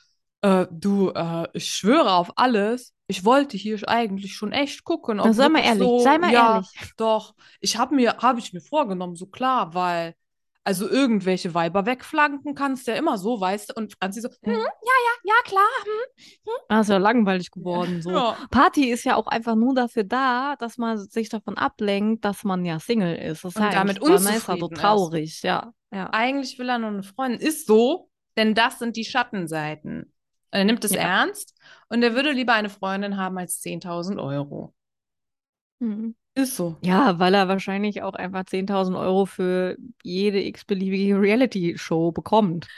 [0.42, 2.94] äh, du, äh, ich schwöre auf alles.
[3.08, 6.54] Ich wollte hier eigentlich schon echt gucken, ob sei mal ehrlich, so, sei mal ja,
[6.54, 6.92] ehrlich.
[6.96, 10.14] Doch, ich habe mir, habe ich mir vorgenommen, so klar, weil
[10.68, 13.74] also irgendwelche Weiber wegflanken kannst ja immer so, weißt du?
[13.74, 15.64] Und Franzi so, hm, ja, ja, ja, klar.
[16.68, 18.02] Ah, ist ja langweilig geworden.
[18.02, 18.10] So.
[18.10, 18.36] Ja.
[18.50, 22.66] Party ist ja auch einfach nur dafür da, dass man sich davon ablenkt, dass man
[22.66, 23.44] ja Single ist.
[23.44, 24.78] Das Und heißt, damit so unzufrieden ist.
[24.78, 25.42] traurig.
[25.42, 26.10] Ja, ja.
[26.12, 27.40] Eigentlich will er nur eine Freundin.
[27.40, 30.12] Ist so, denn das sind die Schattenseiten.
[30.50, 31.00] Er nimmt es Ja.
[31.00, 31.54] ernst
[31.88, 34.74] und er würde lieber eine Freundin haben als 10.000 Euro.
[35.78, 36.14] Mhm.
[36.38, 36.76] Ist so.
[36.82, 42.68] Ja, weil er wahrscheinlich auch einfach 10.000 Euro für jede x-beliebige Reality-Show bekommt.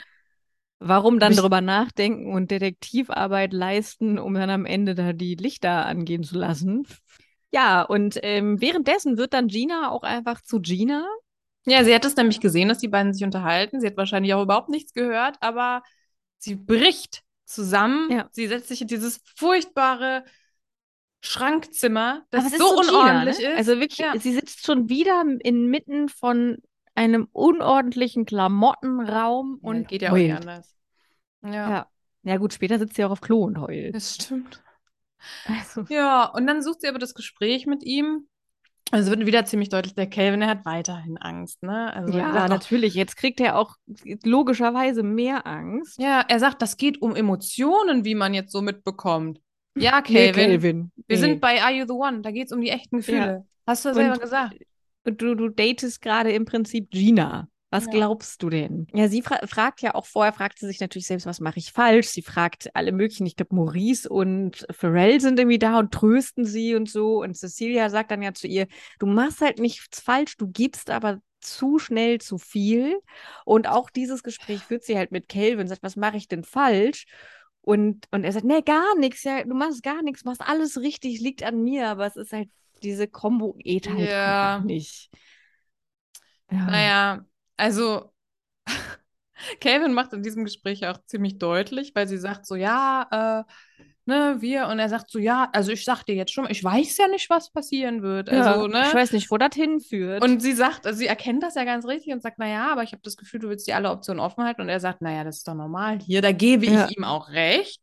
[0.79, 5.85] Warum dann Ich- darüber nachdenken und Detektivarbeit leisten, um dann am Ende da die Lichter
[5.85, 6.87] angehen zu lassen?
[7.51, 11.05] Ja, und ähm, währenddessen wird dann Gina auch einfach zu Gina.
[11.67, 13.79] Ja, sie hat es nämlich gesehen, dass die beiden sich unterhalten.
[13.79, 15.83] Sie hat wahrscheinlich auch überhaupt nichts gehört, aber
[16.39, 18.09] sie bricht zusammen.
[18.11, 18.27] Ja.
[18.31, 20.23] Sie setzt sich in dieses furchtbare
[21.21, 23.51] Schrankzimmer, das so Gina, unordentlich ne?
[23.53, 23.57] ist.
[23.57, 24.13] Also wirklich, Ja.
[24.19, 26.57] sie sitzt schon wieder inmitten von
[26.95, 30.75] einem unordentlichen Klamottenraum Ja, und geht ja auch nicht anders.
[31.43, 31.87] Ja, Ja.
[32.23, 33.95] Ja gut, später sitzt sie auch auf Klo und heult.
[33.95, 34.61] das stimmt.
[35.45, 38.27] Also, Ja, und dann sucht sie aber das Gespräch mit ihm.
[38.91, 41.93] Also wird wieder ziemlich deutlich, der Calvin, der hat weiterhin Angst, ne?
[41.93, 42.93] Also er ja, sagt natürlich.
[42.93, 43.75] Jetzt kriegt er auch
[44.23, 45.97] logischerweise mehr Angst.
[45.99, 49.39] ja, er sagt, das geht um Emotionen, wie man jetzt so mitbekommt.
[49.75, 50.91] Ja, Nee, Calvin, Calvin.
[51.07, 51.21] wir nee.
[51.21, 52.21] sind bei Are You the One?
[52.21, 53.45] Da geht es um die echten Gefühle.
[53.65, 54.55] Hast du ja Und- selber gesagt.
[55.03, 57.47] Und du, du datest gerade im Prinzip Gina.
[57.73, 57.91] Was Ja.
[57.91, 58.85] glaubst du denn?
[58.93, 61.71] Ja, sie fra fragt ja auch vorher, fragt sie sich natürlich selbst, was mache ich
[61.71, 62.07] falsch?
[62.09, 66.75] Sie fragt alle möglichen, ich glaube, Maurice und Pharrell sind irgendwie da und trösten sie
[66.75, 67.21] und so.
[67.21, 68.67] Und Cecilia sagt dann ja zu ihr,
[68.99, 72.99] du machst halt nichts falsch, du gibst aber zu schnell zu viel.
[73.45, 77.05] Und auch dieses Gespräch führt sie halt mit Calvin, sagt, was mache ich denn falsch?
[77.61, 81.19] Und, und er sagt, nee, gar nichts, ja, du machst gar nichts, machst alles richtig,
[81.21, 82.49] liegt an mir, aber es ist halt,
[82.83, 84.57] diese Kombo geht halt Ja.
[84.57, 85.09] nicht.
[86.51, 86.67] Ja.
[86.67, 87.25] Naja,
[87.57, 88.13] also
[89.61, 93.51] Calvin macht in diesem Gespräch auch ziemlich deutlich, weil sie sagt so, ja, äh,
[94.11, 96.97] ne, wir, und er sagt so, ja, also ich sag dir jetzt schon, ich weiß
[96.97, 98.29] ja nicht, was passieren wird.
[98.29, 98.83] Also, Ja, ne?
[98.87, 100.23] Ich weiß nicht, wo das hinführt.
[100.23, 102.91] Und sie sagt, also sie erkennt das ja ganz richtig und sagt, naja, aber ich
[102.91, 104.61] habe das Gefühl, du willst dir alle Optionen offen halten.
[104.61, 106.85] Und er sagt, naja, das ist doch normal hier, da gebe Ja.
[106.89, 107.81] ich ihm auch recht.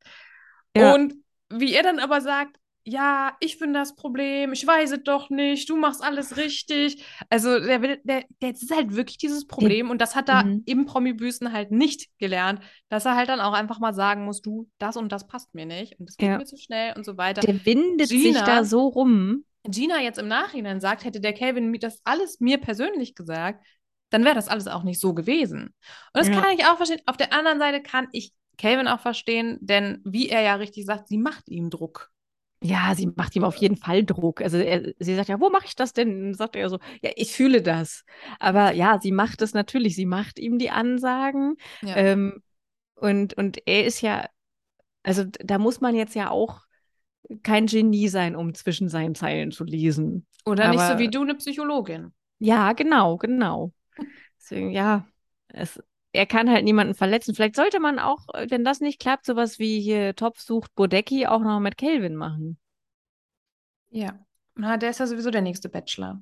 [0.77, 0.95] Ja.
[0.95, 1.15] Und
[1.51, 2.57] wie er dann aber sagt,
[2.89, 7.05] ja, ich bin das Problem, ich weiß es doch nicht, du machst alles richtig.
[7.29, 10.63] Also der, will, der, der ist halt wirklich dieses Problem und das hat er Mhm.
[10.67, 14.69] im Promi-Büßen halt nicht gelernt, dass er halt dann auch einfach mal sagen muss, du,
[14.79, 16.39] das und das passt mir nicht und das geht Ja.
[16.39, 17.43] mir zu schnell und so weiter.
[17.43, 19.45] Der windet sich Gina- da so rum.
[19.67, 23.63] Gina jetzt im Nachhinein sagt, hätte der Calvin mir das alles mir persönlich gesagt,
[24.11, 25.65] dann wäre das alles auch nicht so gewesen.
[25.65, 25.75] Und
[26.15, 26.41] das Ja.
[26.41, 27.03] kann ich auch verstehen.
[27.05, 31.09] Auf der anderen Seite kann ich Calvin auch verstehen, denn wie er ja richtig sagt,
[31.09, 32.11] sie macht ihm Druck.
[32.61, 34.41] Ja, sie macht ihm auf jeden Fall Druck.
[34.43, 36.23] Also er, sie sagt ja, wo mache ich das denn?
[36.23, 38.05] Dann sagt er so, ja, ich fühle das.
[38.41, 39.95] Aber ja, sie macht es natürlich.
[39.95, 41.55] Sie macht ihm die Ansagen.
[41.83, 41.97] Ja.
[41.97, 42.43] Ähm,
[42.97, 44.29] und, und er ist ja,
[45.05, 46.63] also da muss man jetzt ja auch
[47.43, 50.27] kein Genie sein, um zwischen seinen Zeilen zu lesen.
[50.45, 52.13] Oder nicht so aber- wie du, eine Psychologin.
[52.41, 53.73] Ja, genau, genau.
[54.41, 55.07] Deswegen, ja,
[55.49, 55.81] es,
[56.13, 57.35] er kann halt niemanden verletzen.
[57.35, 61.27] Vielleicht sollte man auch, äh, wenn das nicht klappt, sowas wie hier Topf sucht Bodecki
[61.27, 62.59] auch noch mit Kelvin machen.
[63.91, 64.19] Ja.
[64.55, 66.21] Na, der ist ja sowieso der nächste Bachelor.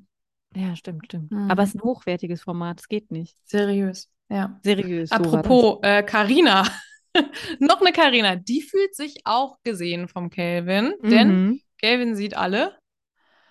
[0.54, 1.30] Ja, stimmt, stimmt.
[1.32, 1.50] Mhm.
[1.50, 3.36] Aber es ist ein hochwertiges Format, es geht nicht.
[3.44, 4.10] Seriös.
[4.28, 4.58] Ja.
[4.62, 5.10] Seriös.
[5.12, 6.66] Apropos äh, Carina.
[7.60, 8.36] Noch eine Carina.
[8.36, 11.60] Die fühlt sich auch gesehen vom Calvin, denn Mhm.
[11.80, 12.76] Calvin sieht alle.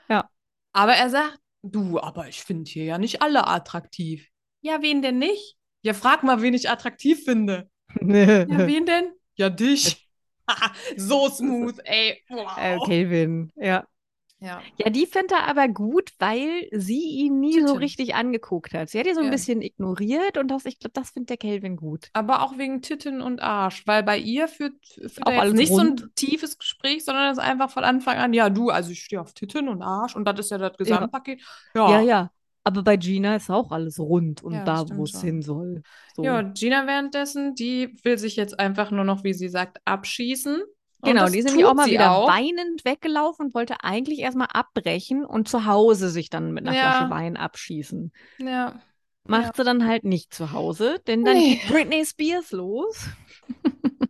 [0.10, 0.30] Ja.
[0.74, 4.28] Aber er sagt, du, aber ich finde hier ja nicht alle attraktiv.
[4.62, 5.58] Ja, wen denn nicht?
[5.86, 7.70] Ja, frag mal, wen ich attraktiv finde.
[8.02, 9.12] Ja, wen denn?
[9.36, 10.08] Ja, dich.
[10.98, 12.22] so smooth, ey.
[12.30, 12.58] Wow.
[12.58, 13.86] Äh, Kelvin, ja.
[14.40, 14.62] Ja.
[14.78, 17.78] Ja, die fand er aber gut, weil sie ihn nie so Titten.
[17.78, 18.90] richtig angeguckt hat.
[18.90, 19.32] Sie hat ihn so ein Ja.
[19.32, 22.10] bisschen ignoriert und das, ich glaube, das findet der Kelvin gut.
[22.14, 25.80] Aber auch wegen Titten und Arsch, weil bei ihr führt, führt Auch er nicht so
[25.80, 26.16] ein rund.
[26.16, 29.34] tiefes Gespräch, sondern es ist einfach von Anfang an, ja, du, also ich stehe auf
[29.34, 31.42] Titten und Arsch und das ist ja das Gesamtpaket.
[31.74, 32.32] Ja, Ja, ja.
[32.68, 35.84] Aber bei Gina ist auch alles rund und Ja, da, wo es hin soll.
[36.16, 36.24] So.
[36.24, 40.62] Ja, Gina währenddessen, die will sich jetzt einfach nur noch, wie sie sagt, abschießen.
[41.04, 42.28] Genau, die ist nämlich auch mal wieder auch.
[42.28, 46.92] weinend weggelaufen und wollte eigentlich erstmal abbrechen und zu Hause sich dann mit einer Ja.
[46.94, 48.12] Flasche Wein abschießen.
[48.40, 48.80] Ja.
[49.28, 51.56] Macht sie dann halt nicht zu Hause, denn dann Nee.
[51.58, 53.08] geht Britney Spears los.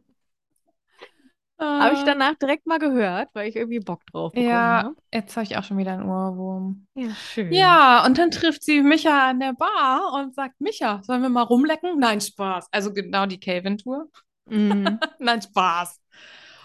[1.59, 4.95] Habe ich Äh, danach direkt mal gehört, weil ich irgendwie Bock drauf bekommen Ja, habe.
[5.13, 6.87] jetzt habe ich auch schon wieder einen Ohrwurm.
[6.95, 7.53] Ja, schön.
[7.53, 11.43] Ja, und dann trifft sie Micha an der Bar und sagt, Micha, sollen wir mal
[11.43, 11.99] rumlecken?
[11.99, 12.67] Nein, Spaß.
[12.71, 14.09] Also genau die Calvin-Tour.
[14.45, 14.99] Mhm.
[15.19, 16.01] Nein, Spaß.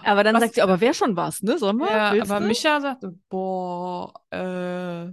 [0.03, 1.59] Aber dann Was- sagt sie, aber wäre schon was, ne?
[1.59, 1.91] Sollen wir?
[1.91, 2.47] Ja, aber du?
[2.47, 5.13] Micha sagte, boah, äh,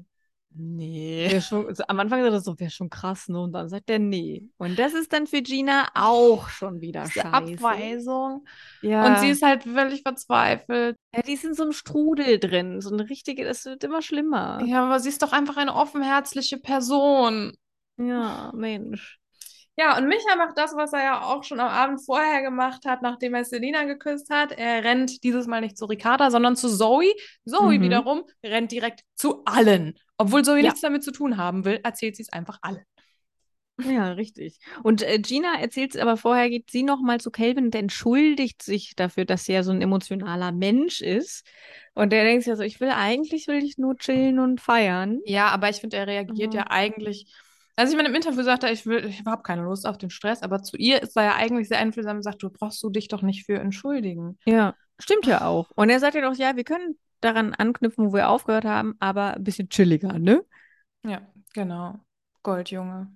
[0.58, 1.40] nee.
[1.42, 3.40] Schon, also am Anfang sagt er so, wäre schon krass, ne?
[3.42, 4.50] Und dann sagt er, nee.
[4.58, 7.34] Und das ist dann für Gina auch schon wieder Diese scheiße.
[7.34, 8.46] Abweisung.
[8.82, 9.06] Ja.
[9.08, 10.98] Und sie ist halt völlig verzweifelt.
[11.16, 12.82] ja, die ist in so einem Strudel drin.
[12.82, 14.62] So eine richtige, das wird immer schlimmer.
[14.66, 17.54] Ja, aber sie ist doch einfach eine offenherzliche Person.
[17.98, 19.20] Ja, Mensch.
[19.80, 23.04] Ja, und Micha macht das, was er ja auch schon am Abend vorher gemacht hat,
[23.04, 24.52] nachdem er Selina geküsst hat.
[24.52, 27.14] Er rennt dieses Mal nicht zu Ricarda, sondern zu Zoe.
[27.46, 27.82] Zoe Mhm.
[27.84, 29.94] wiederum rennt direkt zu allen.
[30.18, 30.64] Obwohl Zoe Ja.
[30.64, 32.84] nichts damit zu tun haben will, erzählt sie es einfach allen.
[33.80, 34.58] Ja, richtig.
[34.82, 39.26] Und äh, Gina erzählt aber vorher, geht sie nochmal zu Calvin und entschuldigt sich dafür,
[39.26, 41.46] dass sie ja so ein emotionaler Mensch ist.
[41.94, 45.20] Und der denkt sich ja so, ich will eigentlich, will ich nur chillen und feiern.
[45.26, 46.58] Ja, aber ich finde, er reagiert Mhm.
[46.58, 47.32] ja eigentlich.
[47.76, 50.10] Also ich meine, im Interview sagt er, ich will, ich habe keine Lust auf den
[50.10, 52.90] Stress, aber zu ihr ist er ja eigentlich sehr einfühlsam und sagt, du brauchst du
[52.90, 54.40] dich doch nicht für entschuldigen.
[54.48, 55.70] Ja, stimmt ja auch.
[55.76, 59.36] Und er sagt ja doch, ja, wir können daran anknüpfen, wo wir aufgehört haben, aber
[59.36, 60.44] ein bisschen chilliger, ne?
[61.04, 61.22] Ja,
[61.54, 62.00] genau.
[62.44, 63.12] Goldjunge.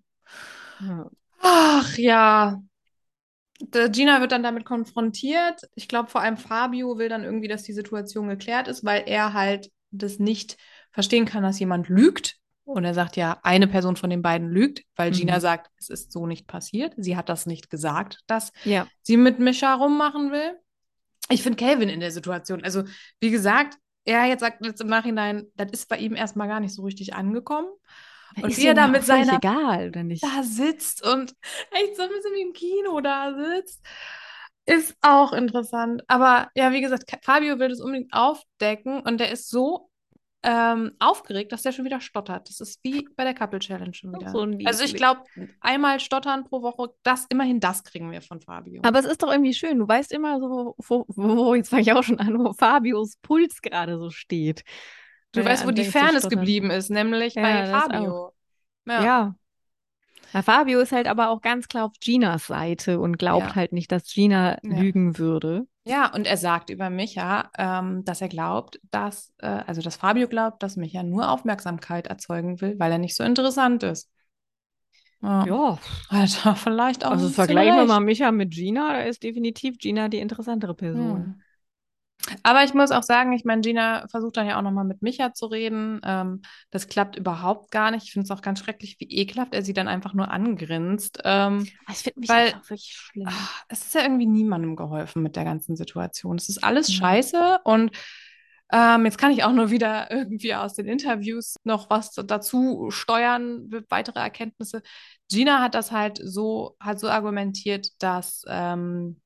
[0.80, 1.10] Ja.
[1.42, 2.62] Ach ja.
[3.92, 5.62] Gina wird dann damit konfrontiert.
[5.76, 9.34] Ich glaube, vor allem Fabio will dann irgendwie, dass die Situation geklärt ist, weil er
[9.34, 10.58] halt das nicht
[10.92, 12.38] verstehen kann, dass jemand lügt.
[12.64, 15.42] Und er sagt ja, eine Person von den beiden lügt, weil Gina Mhm.
[15.42, 16.94] sagt, es ist so nicht passiert.
[16.98, 18.88] Sie hat das nicht gesagt, dass Ja.
[19.02, 20.58] sie mit Mischa rummachen will.
[21.30, 22.84] Ich finde Calvin in der Situation, also
[23.20, 26.74] wie gesagt, er jetzt sagt jetzt im Nachhinein, das ist bei ihm erstmal gar nicht
[26.74, 27.70] so richtig angekommen.
[28.42, 30.24] Und ist wie er da ja mit seiner egal, oder nicht?
[30.24, 31.36] da sitzt und
[31.72, 33.86] echt so ein bisschen wie im Kino da sitzt,
[34.66, 36.04] ist auch interessant.
[36.08, 39.91] Aber ja, wie gesagt, Fabio will das unbedingt aufdecken und der ist so
[40.44, 42.50] ähm, aufgeregt, dass der schon wieder stottert.
[42.50, 44.32] Das ist wie bei der Couple Challenge schon wieder.
[44.32, 45.22] so also ich glaube,
[45.60, 48.82] einmal stottern pro Woche, das immerhin das kriegen wir von Fabio.
[48.84, 49.78] Aber es ist doch irgendwie schön.
[49.78, 53.62] Du weißt immer so, wo, wo jetzt fange ich auch schon an, wo Fabios Puls
[53.62, 54.64] gerade so steht.
[55.32, 58.34] du er weißt, wo die Fairness geblieben ist, nämlich Ja, bei Fabio.
[58.88, 59.36] Ja.
[60.34, 63.56] Na, Fabio ist halt aber auch ganz klar auf Ginas Seite und glaubt Ja.
[63.56, 64.70] halt nicht, dass Gina Ja.
[64.70, 65.68] lügen würde.
[65.84, 70.28] Ja, und er sagt über Micha, ähm, dass er glaubt, dass, äh, also dass Fabio
[70.28, 74.10] glaubt, dass Micha nur Aufmerksamkeit erzeugen will, weil er nicht so interessant ist.
[75.22, 75.46] Ja.
[75.46, 75.80] Ja,
[76.10, 80.08] Hat er vielleicht auch also vergleichen wir mal Micha mit Gina, da ist definitiv Gina
[80.08, 81.18] die interessantere Person.
[81.18, 81.42] Hm.
[82.44, 85.34] Aber ich muss auch sagen, ich meine, Gina versucht dann ja auch nochmal mit Micha
[85.34, 86.00] zu reden.
[86.04, 88.04] Ähm, das klappt überhaupt gar nicht.
[88.06, 91.20] Ich finde es auch ganz schrecklich, wie ekelhaft er sie dann einfach nur angrinst.
[91.24, 93.28] Ähm, Ah, Ich finde mich Weil- auch wirklich schlimm.
[93.28, 96.38] ah, es ist ja irgendwie niemandem geholfen mit der ganzen Situation.
[96.38, 96.94] Es ist alles Mhm.
[96.94, 97.92] scheiße und
[98.74, 103.70] ähm, jetzt kann ich auch nur wieder irgendwie aus den Interviews noch was dazu steuern,
[103.90, 104.82] weitere Erkenntnisse.
[105.30, 109.20] Gina hat das halt so, hat so argumentiert, dass ähm,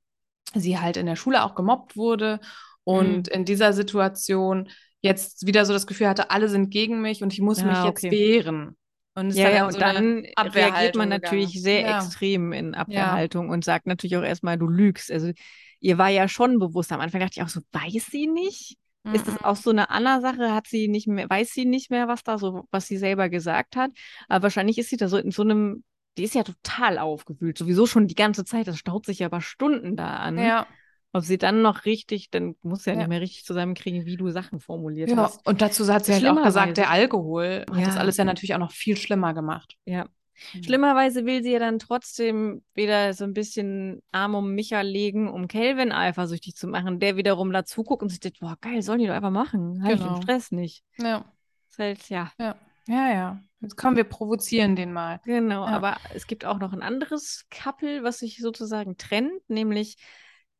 [0.55, 2.39] sie halt in der Schule auch gemobbt wurde
[2.85, 4.69] und in dieser Situation
[5.01, 7.83] jetzt wieder so das Gefühl hatte, alle sind gegen mich und ich muss Ja, mich
[7.83, 8.11] jetzt okay.
[8.11, 8.77] wehren.
[9.13, 11.63] Und Ja, dann ja, und so dann reagiert man natürlich gegangen.
[11.63, 11.91] sehr Ja.
[11.97, 15.11] extrem in Abwehrhaltung und sagt natürlich auch erstmal, du lügst.
[15.11, 15.31] Also
[15.79, 16.91] ihr war ja schon bewusst.
[16.91, 18.77] Am Anfang dachte ich auch so, weiß sie nicht?
[19.11, 19.39] Ist das Mhm.
[19.43, 20.53] auch so eine Anna-Sache?
[20.53, 23.75] Hat sie nicht mehr, weiß sie nicht mehr, was da so, was sie selber gesagt
[23.75, 23.91] hat?
[24.27, 25.83] Aber wahrscheinlich ist sie da so in so einem,
[26.17, 28.67] die ist ja total aufgewühlt, sowieso schon die ganze Zeit.
[28.67, 30.37] Das staut sich aber Stunden da an.
[30.37, 30.67] Ja.
[31.15, 32.99] Ob sie dann noch richtig, dann muss sie ja, Ja.
[32.99, 35.47] nicht mehr richtig zusammenkriegen, wie du Sachen formuliert Ja, hast.
[35.47, 38.01] und dazu hat sie halt auch gesagt, der Alkohol hat das Ja.
[38.01, 39.77] alles ja natürlich auch noch viel schlimmer gemacht.
[39.85, 40.07] Ja.
[40.53, 40.63] Mhm.
[40.63, 45.47] Schlimmerweise will sie ja dann trotzdem wieder so ein bisschen Arm um Micha legen, um
[45.47, 49.07] Kelvin eifersüchtig zu machen, der wiederum dazu guckt und sich denkt, boah, geil, sollen die
[49.07, 49.81] doch einfach machen.
[49.85, 50.15] Halt Genau.
[50.15, 50.83] den Stress nicht.
[50.97, 51.23] Ja,
[51.69, 52.55] Ist halt, ja, ja,
[52.87, 53.39] ja, ja.
[53.61, 55.21] Jetzt kommen wir provozieren den mal.
[55.23, 55.65] genau.
[55.65, 55.71] Ja.
[55.71, 59.95] Aber es gibt auch noch ein anderes Couple, was sich sozusagen trennt, nämlich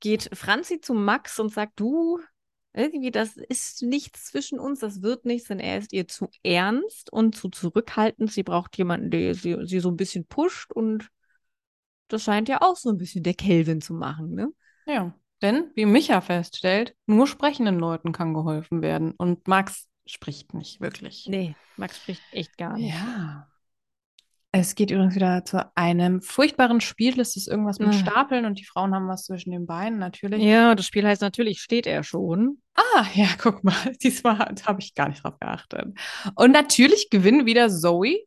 [0.05, 2.19] geht Franzi zu Max und sagt, du,
[2.73, 7.11] irgendwie, das ist nichts zwischen uns, das wird nichts, denn er ist ihr zu ernst
[7.11, 8.31] und zu zurückhaltend.
[8.31, 11.09] Sie braucht jemanden, der sie, sie so ein bisschen pusht und
[12.07, 14.49] das scheint ja auch so ein bisschen der Kelvin zu machen, ne?
[14.85, 19.11] Ja, denn wie Micha feststellt, nur sprechenden Leuten kann geholfen werden.
[19.17, 21.25] Und Max spricht nicht wirklich.
[21.27, 22.93] Nee, Max spricht echt gar nicht.
[22.93, 23.47] Ja.
[24.57, 27.19] Es geht übrigens wieder zu einem furchtbaren Spiel.
[27.19, 27.93] Es ist irgendwas mit Ah.
[27.93, 30.41] Stapeln und die Frauen haben was zwischen den Beinen, natürlich.
[30.41, 32.61] Ja, das Spiel heißt natürlich, steht er schon.
[32.75, 33.75] Ah, ja, guck mal.
[34.01, 35.87] Diesmal habe ich gar nicht drauf geachtet.
[36.35, 38.19] Und natürlich gewinnen wieder Zoe,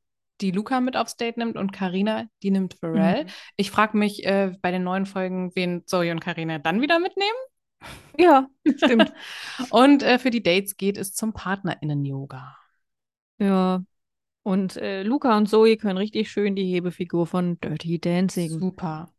[0.42, 3.24] die Luca mit aufs Date nimmt, und Karina, die nimmt Pharrell.
[3.24, 3.28] Mhm.
[3.56, 7.38] Ich frage mich äh, bei den neuen Folgen, wen Zoe und Karina dann wieder mitnehmen.
[8.18, 9.12] Ja, stimmt.
[9.70, 12.56] Und äh, für die Dates geht es zum PartnerInnen-Yoga.
[13.38, 13.82] ja.
[14.48, 18.48] Und äh, Luca und Zoe können richtig schön die Hebefigur von Dirty Dancing.
[18.58, 19.12] Super.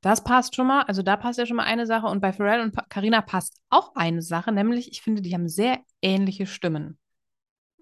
[0.00, 0.80] Das passt schon mal.
[0.84, 2.06] Also da passt ja schon mal eine Sache.
[2.06, 5.80] Und bei Pharrell und Karina passt auch eine Sache, nämlich ich finde, die haben sehr
[6.00, 6.96] ähnliche Stimmen.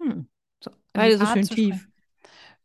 [0.01, 0.27] Hm.
[0.61, 1.87] So, Beide so schön tief.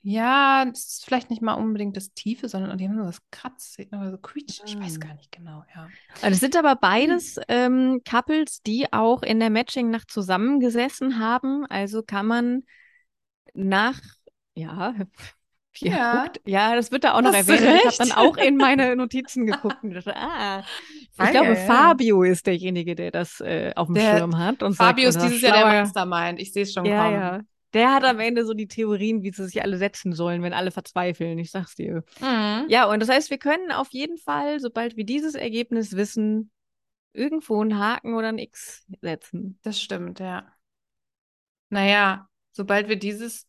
[0.02, 3.76] Ja, das ist vielleicht nicht mal unbedingt das Tiefe, sondern die haben so das Kratz,
[3.92, 4.60] oder so Quietsch.
[4.66, 5.06] Ich weiß Ah.
[5.06, 5.88] gar nicht genau, ja.
[6.20, 11.64] Also es sind aber beides ähm, Couples, die auch in der Matching-Nacht zusammengesessen haben.
[11.66, 12.64] Also kann man
[13.54, 14.00] nach,
[14.54, 14.94] ja,
[15.78, 16.22] Ja.
[16.22, 16.40] guckt.
[16.46, 17.80] Ja, das wird da auch noch Hast erwähnt.
[17.84, 21.56] Ich habe dann auch in meine Notizen geguckt und dachte, ah, ich Ah, glaube.
[21.56, 24.62] Fabio ist derjenige, der das äh, auf dem Der Schirm hat.
[24.62, 26.40] Und Fabio ist sagt, dieses Jahr der Mastermind.
[26.40, 27.14] Ich sehe es schon Ja, kommen.
[27.20, 27.40] ja.
[27.72, 30.70] Der hat am Ende so die Theorien, wie sie sich alle setzen sollen, wenn alle
[30.70, 31.40] verzweifeln.
[31.40, 32.04] Ich sag's dir.
[32.20, 32.66] Mhm.
[32.68, 36.52] Ja, und das heißt, wir können auf jeden Fall, sobald wir dieses Ergebnis wissen,
[37.12, 39.58] irgendwo einen Haken oder ein X setzen.
[39.64, 40.46] Das stimmt, ja.
[41.70, 43.46] Naja, sobald wir dieses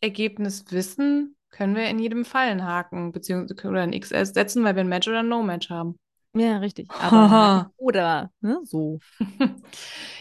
[0.00, 4.74] Ergebnis wissen, können wir in jedem Fall einen Haken beziehungsweise oder ein X setzen, weil
[4.74, 5.98] wir ein Match oder ein No-Match haben.
[6.36, 6.88] Ja, richtig.
[7.00, 8.98] Aber Haken oder ne, so.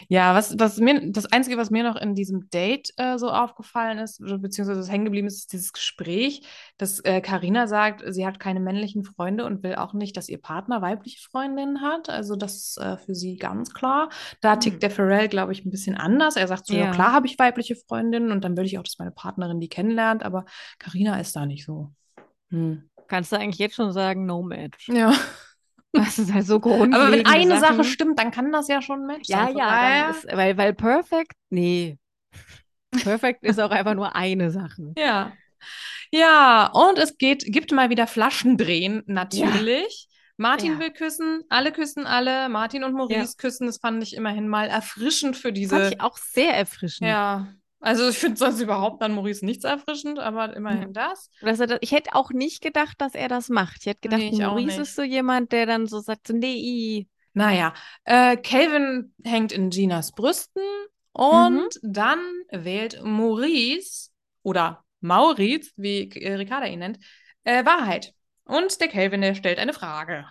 [0.09, 3.97] Ja, was, was mir, das Einzige, was mir noch in diesem Date äh, so aufgefallen
[3.99, 6.45] ist, beziehungsweise was hängen geblieben ist, ist dieses Gespräch,
[6.78, 10.41] dass äh, Carina sagt, sie hat keine männlichen Freunde und will auch nicht, dass ihr
[10.41, 12.09] Partner weibliche Freundinnen hat.
[12.09, 14.09] Also das ist äh, für sie ganz klar.
[14.41, 14.59] Da Hm.
[14.59, 16.36] tickt der Pharrell, glaube ich, ein bisschen anders.
[16.36, 16.91] Er sagt so, ja, Ja.
[16.91, 20.24] klar habe ich weibliche Freundinnen und dann will ich auch, dass meine Partnerin die kennenlernt,
[20.24, 20.45] aber
[20.80, 21.91] Carina ist da nicht so.
[22.49, 22.89] Hm.
[23.07, 24.89] Kannst du eigentlich jetzt schon sagen, no match.
[24.89, 25.14] Ja.
[26.06, 27.78] Das ist halt so grundlegende Aber wenn eine Sachen.
[27.78, 29.58] Sache stimmt, dann kann das ja schon ein Ja, sein.
[29.58, 31.98] Ja, daher- dann ist, weil, weil perfect, nee.
[32.91, 34.94] Perfect ist auch einfach nur eine Sache.
[34.98, 35.34] Ja.
[36.12, 40.08] Ja, und es geht, gibt mal wieder Flaschendrehen, natürlich.
[40.38, 40.80] Martin Ja.
[40.80, 42.50] will küssen, alle küssen alle.
[42.50, 45.76] Martin und Maurice küssen, das fand ich immerhin mal erfrischend für diese.
[45.76, 47.10] fand ich auch sehr erfrischend.
[47.10, 47.48] Ja,
[47.84, 51.29] also ich finde sonst überhaupt an Maurice nichts erfrischend, aber immerhin das.
[51.41, 53.77] Dass er das, ich hätte auch nicht gedacht, dass er das macht.
[53.81, 56.55] Ich hätte gedacht, Nee, ich Maurice ist so jemand, der dann so sagt, so, nee,
[56.55, 57.07] i.
[57.34, 57.73] Naja,
[58.05, 60.63] äh, Calvin hängt in Ginas Brüsten
[61.11, 62.19] und dann
[62.51, 64.11] wählt Maurice
[64.43, 66.99] oder Maurice, wie äh, Ricarda ihn nennt,
[67.43, 68.13] äh, Wahrheit.
[68.45, 70.25] Und der Calvin, der stellt eine Frage.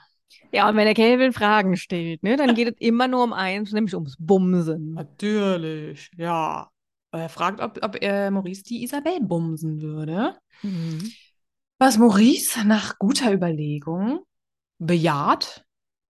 [0.50, 3.72] Ja, und wenn der Kelvin Fragen stellt, ne, dann geht es immer nur um eins,
[3.72, 4.94] nämlich ums Bumsen.
[4.94, 6.70] Natürlich, ja.
[7.12, 10.36] Er fragt, ob, ob er Maurice die Isabel bumsen würde.
[10.62, 11.12] Mhm.
[11.78, 14.20] Was Maurice nach guter Überlegung
[14.78, 15.64] bejaht.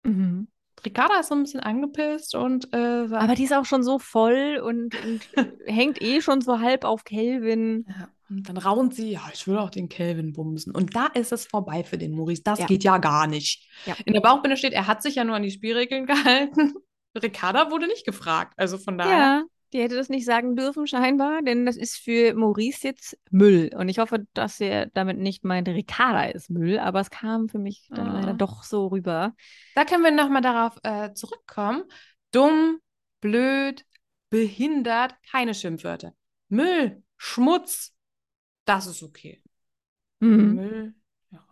[0.03, 0.47] Mhm.
[0.85, 3.99] Ricarda ist so ein bisschen angepisst und äh, sagt, Aber die ist auch schon so
[3.99, 5.21] voll und, und
[5.65, 7.85] hängt eh schon so halb auf Kelvin.
[7.87, 10.75] Ja, und dann raunt sie, ja, ich will auch den Kelvin bumsen.
[10.75, 12.43] Und da ist es vorbei für den Maurice.
[12.43, 12.65] Das Ja.
[12.65, 13.69] geht ja gar nicht.
[13.85, 13.95] Ja.
[14.05, 16.73] In der Bauchbinde steht, er hat sich ja nur an die Spielregeln gehalten.
[17.15, 18.53] Ricarda wurde nicht gefragt.
[18.57, 19.43] Also von daher.
[19.73, 23.71] Die hätte das nicht sagen dürfen, scheinbar, denn das ist für Maurice jetzt Müll.
[23.75, 27.57] Und ich hoffe, dass er damit nicht meint, Ricarda ist Müll, aber es kam für
[27.59, 28.19] mich dann Ah.
[28.19, 29.35] leider doch so rüber.
[29.75, 31.83] Da können wir nochmal darauf äh, zurückkommen.
[32.31, 32.79] Dumm,
[33.19, 33.85] blöd,
[34.29, 36.13] behindert, keine Schimpfwörter.
[36.49, 37.95] Müll, Schmutz,
[38.65, 39.41] das ist okay.
[40.19, 40.53] Mhm.
[40.55, 40.95] Müll,
[41.31, 41.45] ja.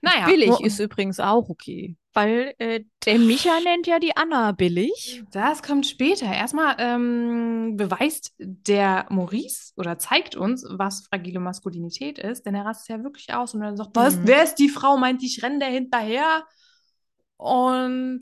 [0.00, 0.26] Naja.
[0.26, 5.22] Billig ist übrigens auch okay, weil äh, der Micha nennt ja die Anna billig.
[5.30, 6.26] Das kommt später.
[6.26, 12.88] Erstmal ähm, beweist der Maurice oder zeigt uns, was fragile Maskulinität ist, denn er rastet
[12.88, 14.22] ja wirklich aus und er sagt, was, Mhm.
[14.24, 14.96] wer ist die Frau?
[14.96, 16.42] Meint, ich renne der hinterher.
[17.36, 18.20] Und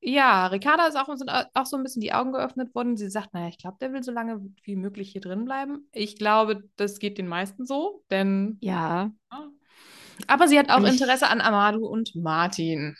[0.00, 2.96] ja, Ricarda ist auch, sind auch so ein bisschen die Augen geöffnet worden.
[2.96, 5.88] Sie sagt, naja, ich glaube, der will so lange wie möglich hier drin bleiben.
[5.92, 9.12] Ich glaube, das geht den meisten so, denn Ja,
[10.26, 12.96] aber sie hat auch Interesse an Amadou und Martin.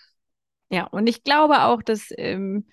[0.70, 2.64] Ja, und ich glaube auch, dass ähm,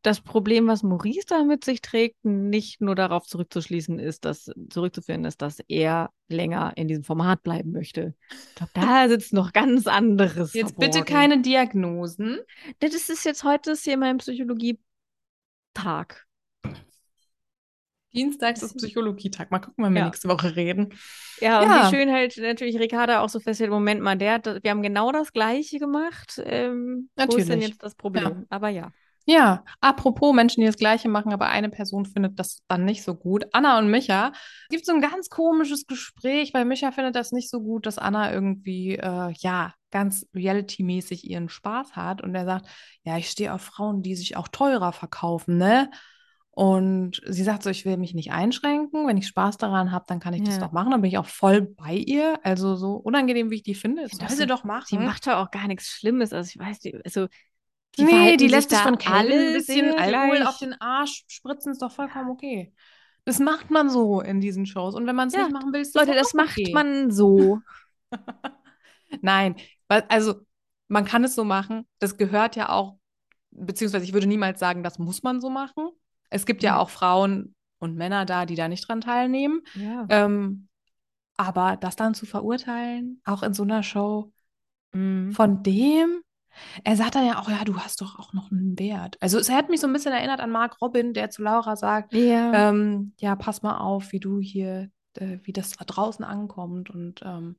[0.00, 5.24] das Problem, was Maurice da mit sich trägt, nicht nur darauf zurückzuschließen ist, dass zurückzuführen
[5.24, 8.14] ist, dass er länger in diesem Format bleiben möchte.
[8.30, 10.54] Ich glaube, da sitzt noch ganz anderes.
[10.54, 11.14] Jetzt bitte verborgen.
[11.14, 12.38] keine Diagnosen.
[12.80, 16.26] Das ist jetzt heute ist hier mein Psychologie-Tag.
[18.14, 19.50] Dienstags ist Psychologietag.
[19.50, 20.06] Mal gucken, wann wir Ja.
[20.06, 20.94] nächste Woche reden.
[21.40, 21.90] Ja, und Ja.
[21.90, 25.12] wie schön halt natürlich Ricarda auch so festhält, Moment mal, der, hat wir haben genau
[25.12, 26.40] das Gleiche gemacht.
[26.44, 27.68] Ähm, Wo ist denn Natürlich.
[27.70, 28.46] jetzt das Problem?
[28.50, 28.92] Aber ja.
[29.24, 33.14] Ja, apropos Menschen, die das Gleiche machen, aber eine Person findet das dann nicht so
[33.14, 33.44] gut.
[33.52, 34.32] Anna und Micha.
[34.34, 37.98] Es gibt so ein ganz komisches Gespräch, weil Micha findet das nicht so gut, dass
[37.98, 42.20] Anna irgendwie, äh, ja, ganz reality-mäßig ihren Spaß hat.
[42.22, 42.66] Und er sagt,
[43.04, 45.88] ja, ich stehe auf Frauen, die sich auch teurer verkaufen, ne?
[46.54, 49.06] Und sie sagt so, ich will mich nicht einschränken.
[49.06, 50.60] Wenn ich Spaß daran habe, dann kann ich das Ja.
[50.66, 50.90] doch machen.
[50.90, 52.38] Dann bin ich auch voll bei ihr.
[52.44, 54.84] Also so unangenehm, wie ich die finde, das soll so- sie doch machen.
[54.86, 56.32] Sie macht ja auch gar nichts Schlimmes.
[56.34, 57.28] Also ich weiß, die, also
[57.98, 60.46] nee, verhalten die lässt sich von alle ein bisschen Alkohol gleich.
[60.48, 62.74] auf den Arsch spritzen, ist doch vollkommen okay.
[63.24, 64.94] Das macht man so in diesen Shows.
[64.94, 66.72] Und wenn man es Ja, nicht machen will, ist Leute, auch das macht okay.
[66.74, 67.60] man so.
[69.22, 69.56] Nein,
[70.08, 70.34] also
[70.88, 71.86] man kann es so machen.
[71.98, 72.98] Das gehört ja auch,
[73.50, 75.88] beziehungsweise ich würde niemals sagen, das muss man so machen.
[76.32, 76.78] Es gibt ja Mhm.
[76.78, 79.62] auch Frauen und Männer da, die da nicht dran teilnehmen.
[79.74, 80.06] Ja.
[80.08, 80.68] Ähm,
[81.36, 84.32] aber das dann zu verurteilen, auch in so einer Show,
[84.92, 85.32] Mhm.
[85.32, 86.22] von dem,
[86.84, 89.16] er sagt dann ja auch, ja, du hast doch auch noch einen Wert.
[89.20, 92.14] Also es hat mich so ein bisschen erinnert an Mark Robin, der zu Laura sagt,
[92.14, 92.68] Ja.
[92.70, 97.20] ähm, ja, pass mal auf, wie du hier, äh, wie das da draußen ankommt und
[97.24, 97.56] ähm,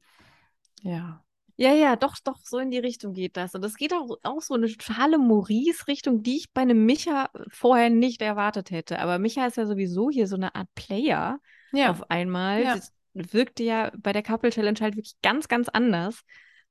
[0.84, 1.24] ja.
[1.56, 3.54] Ja, ja, doch, doch, so in die Richtung geht das.
[3.54, 7.90] Und das geht auch, auch so eine totale Maurice-Richtung, die ich bei einem Micha vorher
[7.90, 9.00] nicht erwartet hätte.
[9.00, 11.40] Aber Micha ist ja sowieso hier so eine Art Player
[11.72, 12.64] Ja, auf einmal.
[12.64, 12.76] Ja.
[12.76, 16.22] Das wirkte ja bei der Couple Challenge halt wirklich ganz, ganz anders.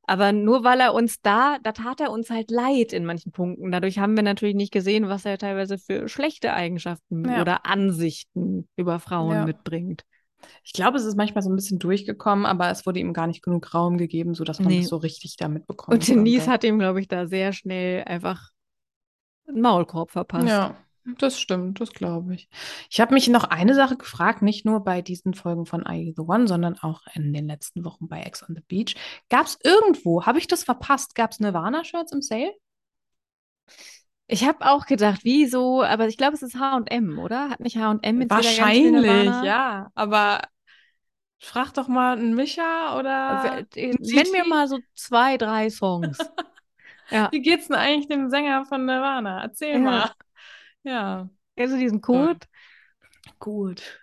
[0.05, 3.71] Aber nur weil er uns da, da tat er uns halt leid in manchen Punkten.
[3.71, 7.41] Dadurch haben wir natürlich nicht gesehen, was er teilweise für schlechte Eigenschaften Ja.
[7.41, 10.03] oder Ansichten über Frauen mitbringt.
[10.65, 13.43] Ich glaube, es ist manchmal so ein bisschen durchgekommen, aber es wurde ihm gar nicht
[13.43, 14.81] genug Raum gegeben, sodass man Nee.
[14.81, 18.51] das so richtig da mitbekommen Und Denise hat ihm, glaube ich, da sehr schnell einfach
[19.47, 20.47] einen Maulkorb verpasst.
[20.49, 20.77] Ja,
[21.19, 22.49] das stimmt, das glaube ich.
[22.91, 26.23] Ich habe mich noch eine Sache gefragt, nicht nur bei diesen Folgen von You the
[26.23, 28.95] One, sondern auch in den letzten Wochen bei Ex on the Beach.
[29.29, 32.53] Gab es irgendwo, habe ich das verpasst, gab es Nirvana-Shirts im Sale?
[34.33, 37.51] Ich habe auch gedacht, wieso, aber ich glaube, es ist H&M, oder?
[37.51, 39.91] Hat nicht H&M mit Wahrscheinlich, ja.
[39.95, 40.41] Aber
[41.39, 46.19] frag doch mal einen Micha oder Nenn mir mal so zwei, drei Songs.
[47.11, 49.43] Ja, Wie geht's denn eigentlich dem Sänger von Nirvana?
[49.43, 49.81] Erzähl Ja.
[49.81, 50.11] mal.
[50.83, 51.29] Ja,
[51.59, 52.39] also diesen Code.
[53.39, 54.01] gut.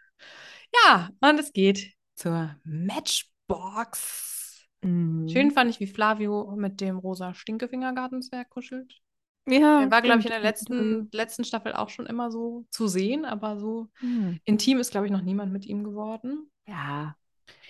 [0.85, 4.67] Ja, und es geht zur Matchbox.
[4.83, 5.27] Mhm.
[5.27, 9.01] Schön fand ich, wie Flavio mit dem rosa Stinkefingergartenzwerg kuschelt.
[9.45, 12.87] Ja, Der war, glaube ich, in der letzten, letzten Staffel auch schon immer so zu
[12.87, 14.39] sehen, aber so Mhm.
[14.45, 16.51] intim ist, glaube ich, noch niemand mit ihm geworden.
[16.67, 17.15] Ja.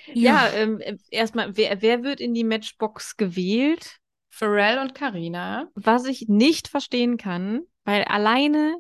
[0.05, 3.99] Ja, ähm, äh, erstmal, wer, wer wird in die Matchbox gewählt?
[4.32, 5.70] Pharrell und Karina.
[5.76, 8.76] Was ich nicht verstehen kann, weil alleine,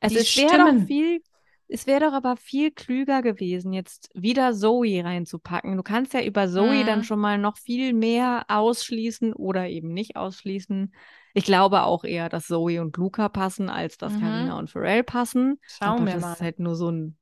[0.00, 1.22] also Die es wäre doch viel,
[1.68, 5.76] es wäre doch aber viel klüger gewesen, jetzt wieder Zoe reinzupacken.
[5.76, 6.84] Du kannst ja über Zoe Mhm.
[6.84, 10.94] dann schon mal noch viel mehr ausschließen oder eben nicht ausschließen.
[11.34, 14.20] Ich glaube auch eher, dass Zoe und Luca passen, als dass Mhm.
[14.20, 15.58] Carina und Pharrell passen.
[15.66, 16.32] Schauen wir das mal.
[16.32, 17.18] ist halt nur so ein,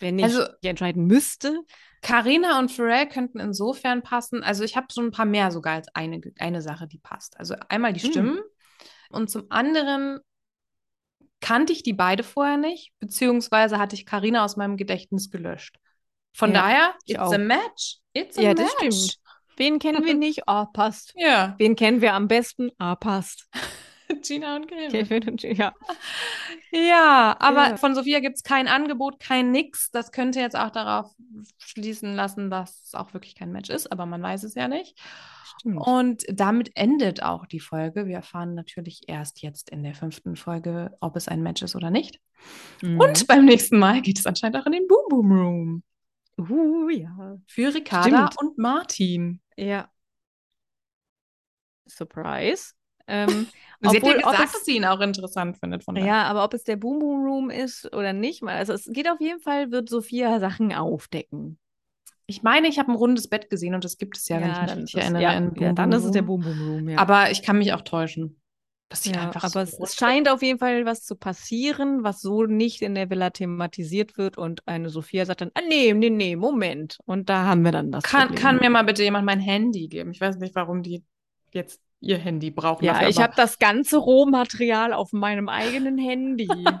[0.00, 1.60] wenn ich Also- entscheiden müsste.
[2.02, 4.42] Carina und Pharrell könnten insofern passen.
[4.44, 7.38] Also ich habe so ein paar mehr sogar als eine, eine Sache, die passt.
[7.38, 8.10] Also einmal die Hm.
[8.10, 8.40] Stimmen.
[9.10, 10.20] Und zum anderen
[11.40, 15.76] kannte ich die beide vorher nicht, beziehungsweise hatte ich Karina aus meinem Gedächtnis gelöscht.
[16.32, 17.32] Von Ja, daher, it's auch.
[17.32, 17.98] a match.
[18.12, 18.60] It's a Ja, match.
[18.62, 19.18] das stimmt.
[19.58, 20.48] Wen kennen wir nicht?
[20.48, 21.12] Ah, passt.
[21.16, 22.70] Ja, Wen kennen wir am besten?
[22.78, 23.48] Ah, passt.
[24.26, 25.28] Gina und Kevin.
[25.28, 25.74] Und ja.
[26.72, 27.76] Ja, aber Ja.
[27.76, 29.90] von Sophia gibt es kein Angebot, kein Nix.
[29.90, 31.10] Das könnte jetzt auch darauf
[31.58, 34.98] schließen lassen, dass es auch wirklich kein Match ist, aber man weiß es ja nicht.
[35.44, 35.78] Stimmt.
[35.86, 38.06] Und damit endet auch die Folge.
[38.06, 41.90] Wir erfahren natürlich erst jetzt in der fünften Folge, ob es ein Match ist oder
[41.90, 42.20] nicht.
[42.82, 43.00] Mhm.
[43.00, 45.82] Und beim nächsten Mal geht es anscheinend auch in den Boom Boom Room
[46.40, 47.36] Uh, ja.
[47.48, 48.38] für Ricarda Stimmt.
[48.38, 49.40] und Martin.
[49.58, 49.90] Ja.
[51.86, 52.72] Surprise.
[53.06, 53.48] Ähm,
[53.80, 55.84] Sie hat ja Obwohl, gesagt, es- dass sie ihn auch interessant findet.
[55.84, 59.08] Von ja, aber ob es der Boom Boom Room ist oder nicht, also es geht
[59.08, 61.58] auf jeden Fall, wird Sophia Sachen aufdecken.
[62.26, 64.60] Ich meine, ich habe ein rundes Bett gesehen und das gibt es ja, wenn ich
[64.60, 65.22] mich richtig erinnere.
[65.22, 66.22] ja, ja, dann ist es der.
[66.22, 66.98] Boom Boom Room, ja.
[66.98, 68.38] Aber ich kann mich auch täuschen.
[68.88, 72.22] Das sieht ja, einfach aber so es, scheint auf jeden Fall was zu passieren, was
[72.22, 76.08] so nicht in der Villa thematisiert wird und eine Sophia sagt dann, ah, nee, nee,
[76.08, 76.98] nee, Moment.
[77.04, 78.42] Und da haben wir dann das Kann, Problem.
[78.42, 80.10] kann mir mal bitte jemand mein Handy geben?
[80.12, 81.04] Ich weiß nicht, warum die
[81.52, 82.84] jetzt ihr Handy brauchen.
[82.84, 86.48] ja, dafür, ich habe das ganze Rohmaterial auf meinem eigenen Handy.
[86.64, 86.80] ja,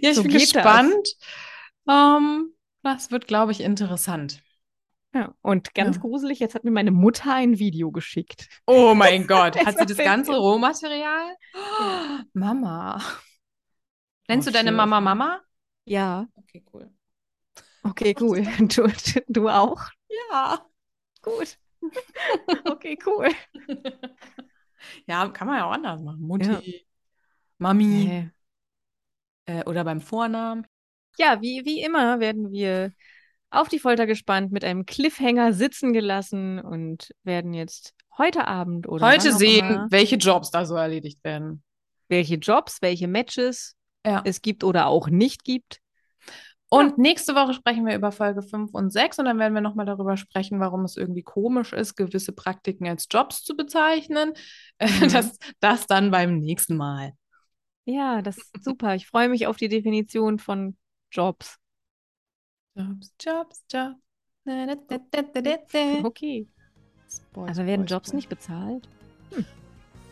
[0.00, 0.42] ich so bin das.
[0.42, 1.08] gespannt.
[1.88, 2.52] Ähm,
[2.82, 4.42] das wird, glaube ich, interessant.
[5.14, 6.00] Ja, und ganz Ja.
[6.00, 8.48] gruselig, jetzt hat mir meine Mutter ein Video geschickt.
[8.66, 11.36] Oh mein Gott, hat sie das ganze Rohmaterial?
[12.34, 13.00] Mama.
[14.28, 14.76] Nennst Oh, du deine schön.
[14.76, 15.40] Mama Mama?
[15.84, 16.90] Ja, Okay, cool.
[17.84, 18.42] okay, cool.
[18.68, 18.88] Du,
[19.28, 19.82] du auch?
[20.08, 20.66] Ja.
[21.22, 21.58] Gut.
[22.66, 23.28] okay, cool.
[25.06, 26.20] Ja, kann man ja auch anders machen.
[26.22, 26.86] Mutti,
[27.58, 28.30] Mami
[29.46, 30.66] äh, oder beim Vornamen.
[31.18, 32.92] Ja, wie, wie immer werden wir
[33.52, 39.06] auf die Folter gespannt, mit einem Cliffhanger sitzen gelassen und werden jetzt heute Abend oder
[39.06, 41.62] Heute sehen, welche Jobs da so erledigt werden.
[42.08, 43.74] welche Jobs, welche Matches
[44.04, 44.22] Ja.
[44.24, 45.78] es gibt oder auch nicht gibt.
[46.68, 49.84] Und nächste Woche sprechen wir über Folge 5 und 6 und dann werden wir nochmal
[49.84, 54.32] darüber sprechen, warum es irgendwie komisch ist, gewisse Praktiken als Jobs zu bezeichnen.
[54.78, 55.08] Äh, Mhm.
[55.12, 57.12] Das, das dann beim nächsten Mal.
[57.84, 58.94] Ja, das ist super.
[58.94, 60.76] Ich freue mich auf die Definition von
[61.10, 61.56] Jobs.
[62.74, 63.96] Jobs, Jobs, Jobs.
[66.04, 66.46] Okay.
[67.32, 68.14] Boys, Also werden Boys, Jobs Boys.
[68.14, 68.88] nicht bezahlt?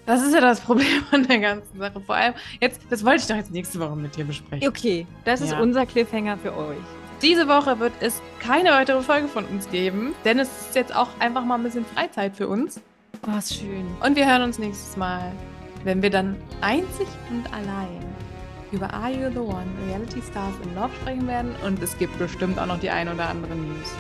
[0.06, 2.00] Das ist ja das Problem an der ganzen Sache.
[2.00, 4.68] Vor allem, jetzt, das wollte ich doch jetzt nächste Woche mit dir besprechen.
[4.68, 5.61] Okay, das ist Ja.
[5.61, 6.78] unser Cliffhanger für euch.
[7.22, 11.08] Diese Woche wird es keine weitere Folge von uns geben, denn es ist jetzt auch
[11.18, 12.80] einfach mal ein bisschen Freizeit für uns.
[13.26, 13.86] Oh, ist schön.
[14.02, 15.30] Und wir hören uns nächstes Mal,
[15.84, 18.02] wenn wir dann einzig und allein
[18.72, 21.52] über Are You the One Reality Stars in Love sprechen werden.
[21.66, 23.94] Und es gibt bestimmt auch noch die ein oder andere News.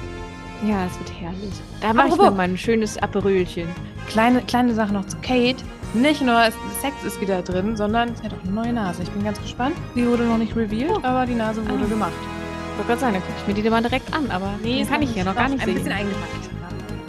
[0.66, 1.52] Ja, es wird herrlich.
[1.80, 3.66] Da mache ich mir mal ein schönes Aperölchen.
[4.08, 5.56] Kleine, kleine Sache noch zu Kate.
[5.94, 9.02] Nicht nur ist- Sex ist wieder drin, sondern sie hat auch eine neue Nase.
[9.02, 9.74] Ich bin ganz gespannt.
[9.94, 11.00] Die wurde noch nicht revealed, Oh.
[11.02, 11.88] aber die Nase wurde Ah.
[11.88, 12.12] gemacht.
[12.20, 15.02] Ich wollte gerade sagen, dann gucke ich mir die mal direkt an, aber nee, kann
[15.02, 15.74] ich ja noch gar nicht ein sehen.
[15.74, 16.50] bisschen eingepackt.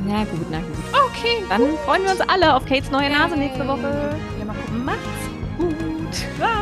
[0.07, 0.67] Na gut, na gut.
[1.09, 4.15] Okay, Dann freuen wir uns alle auf Kates neue Nase nächste Woche.
[4.39, 4.45] Ja.
[4.83, 4.99] Macht's
[5.57, 6.13] gut.
[6.39, 6.60] Ciao.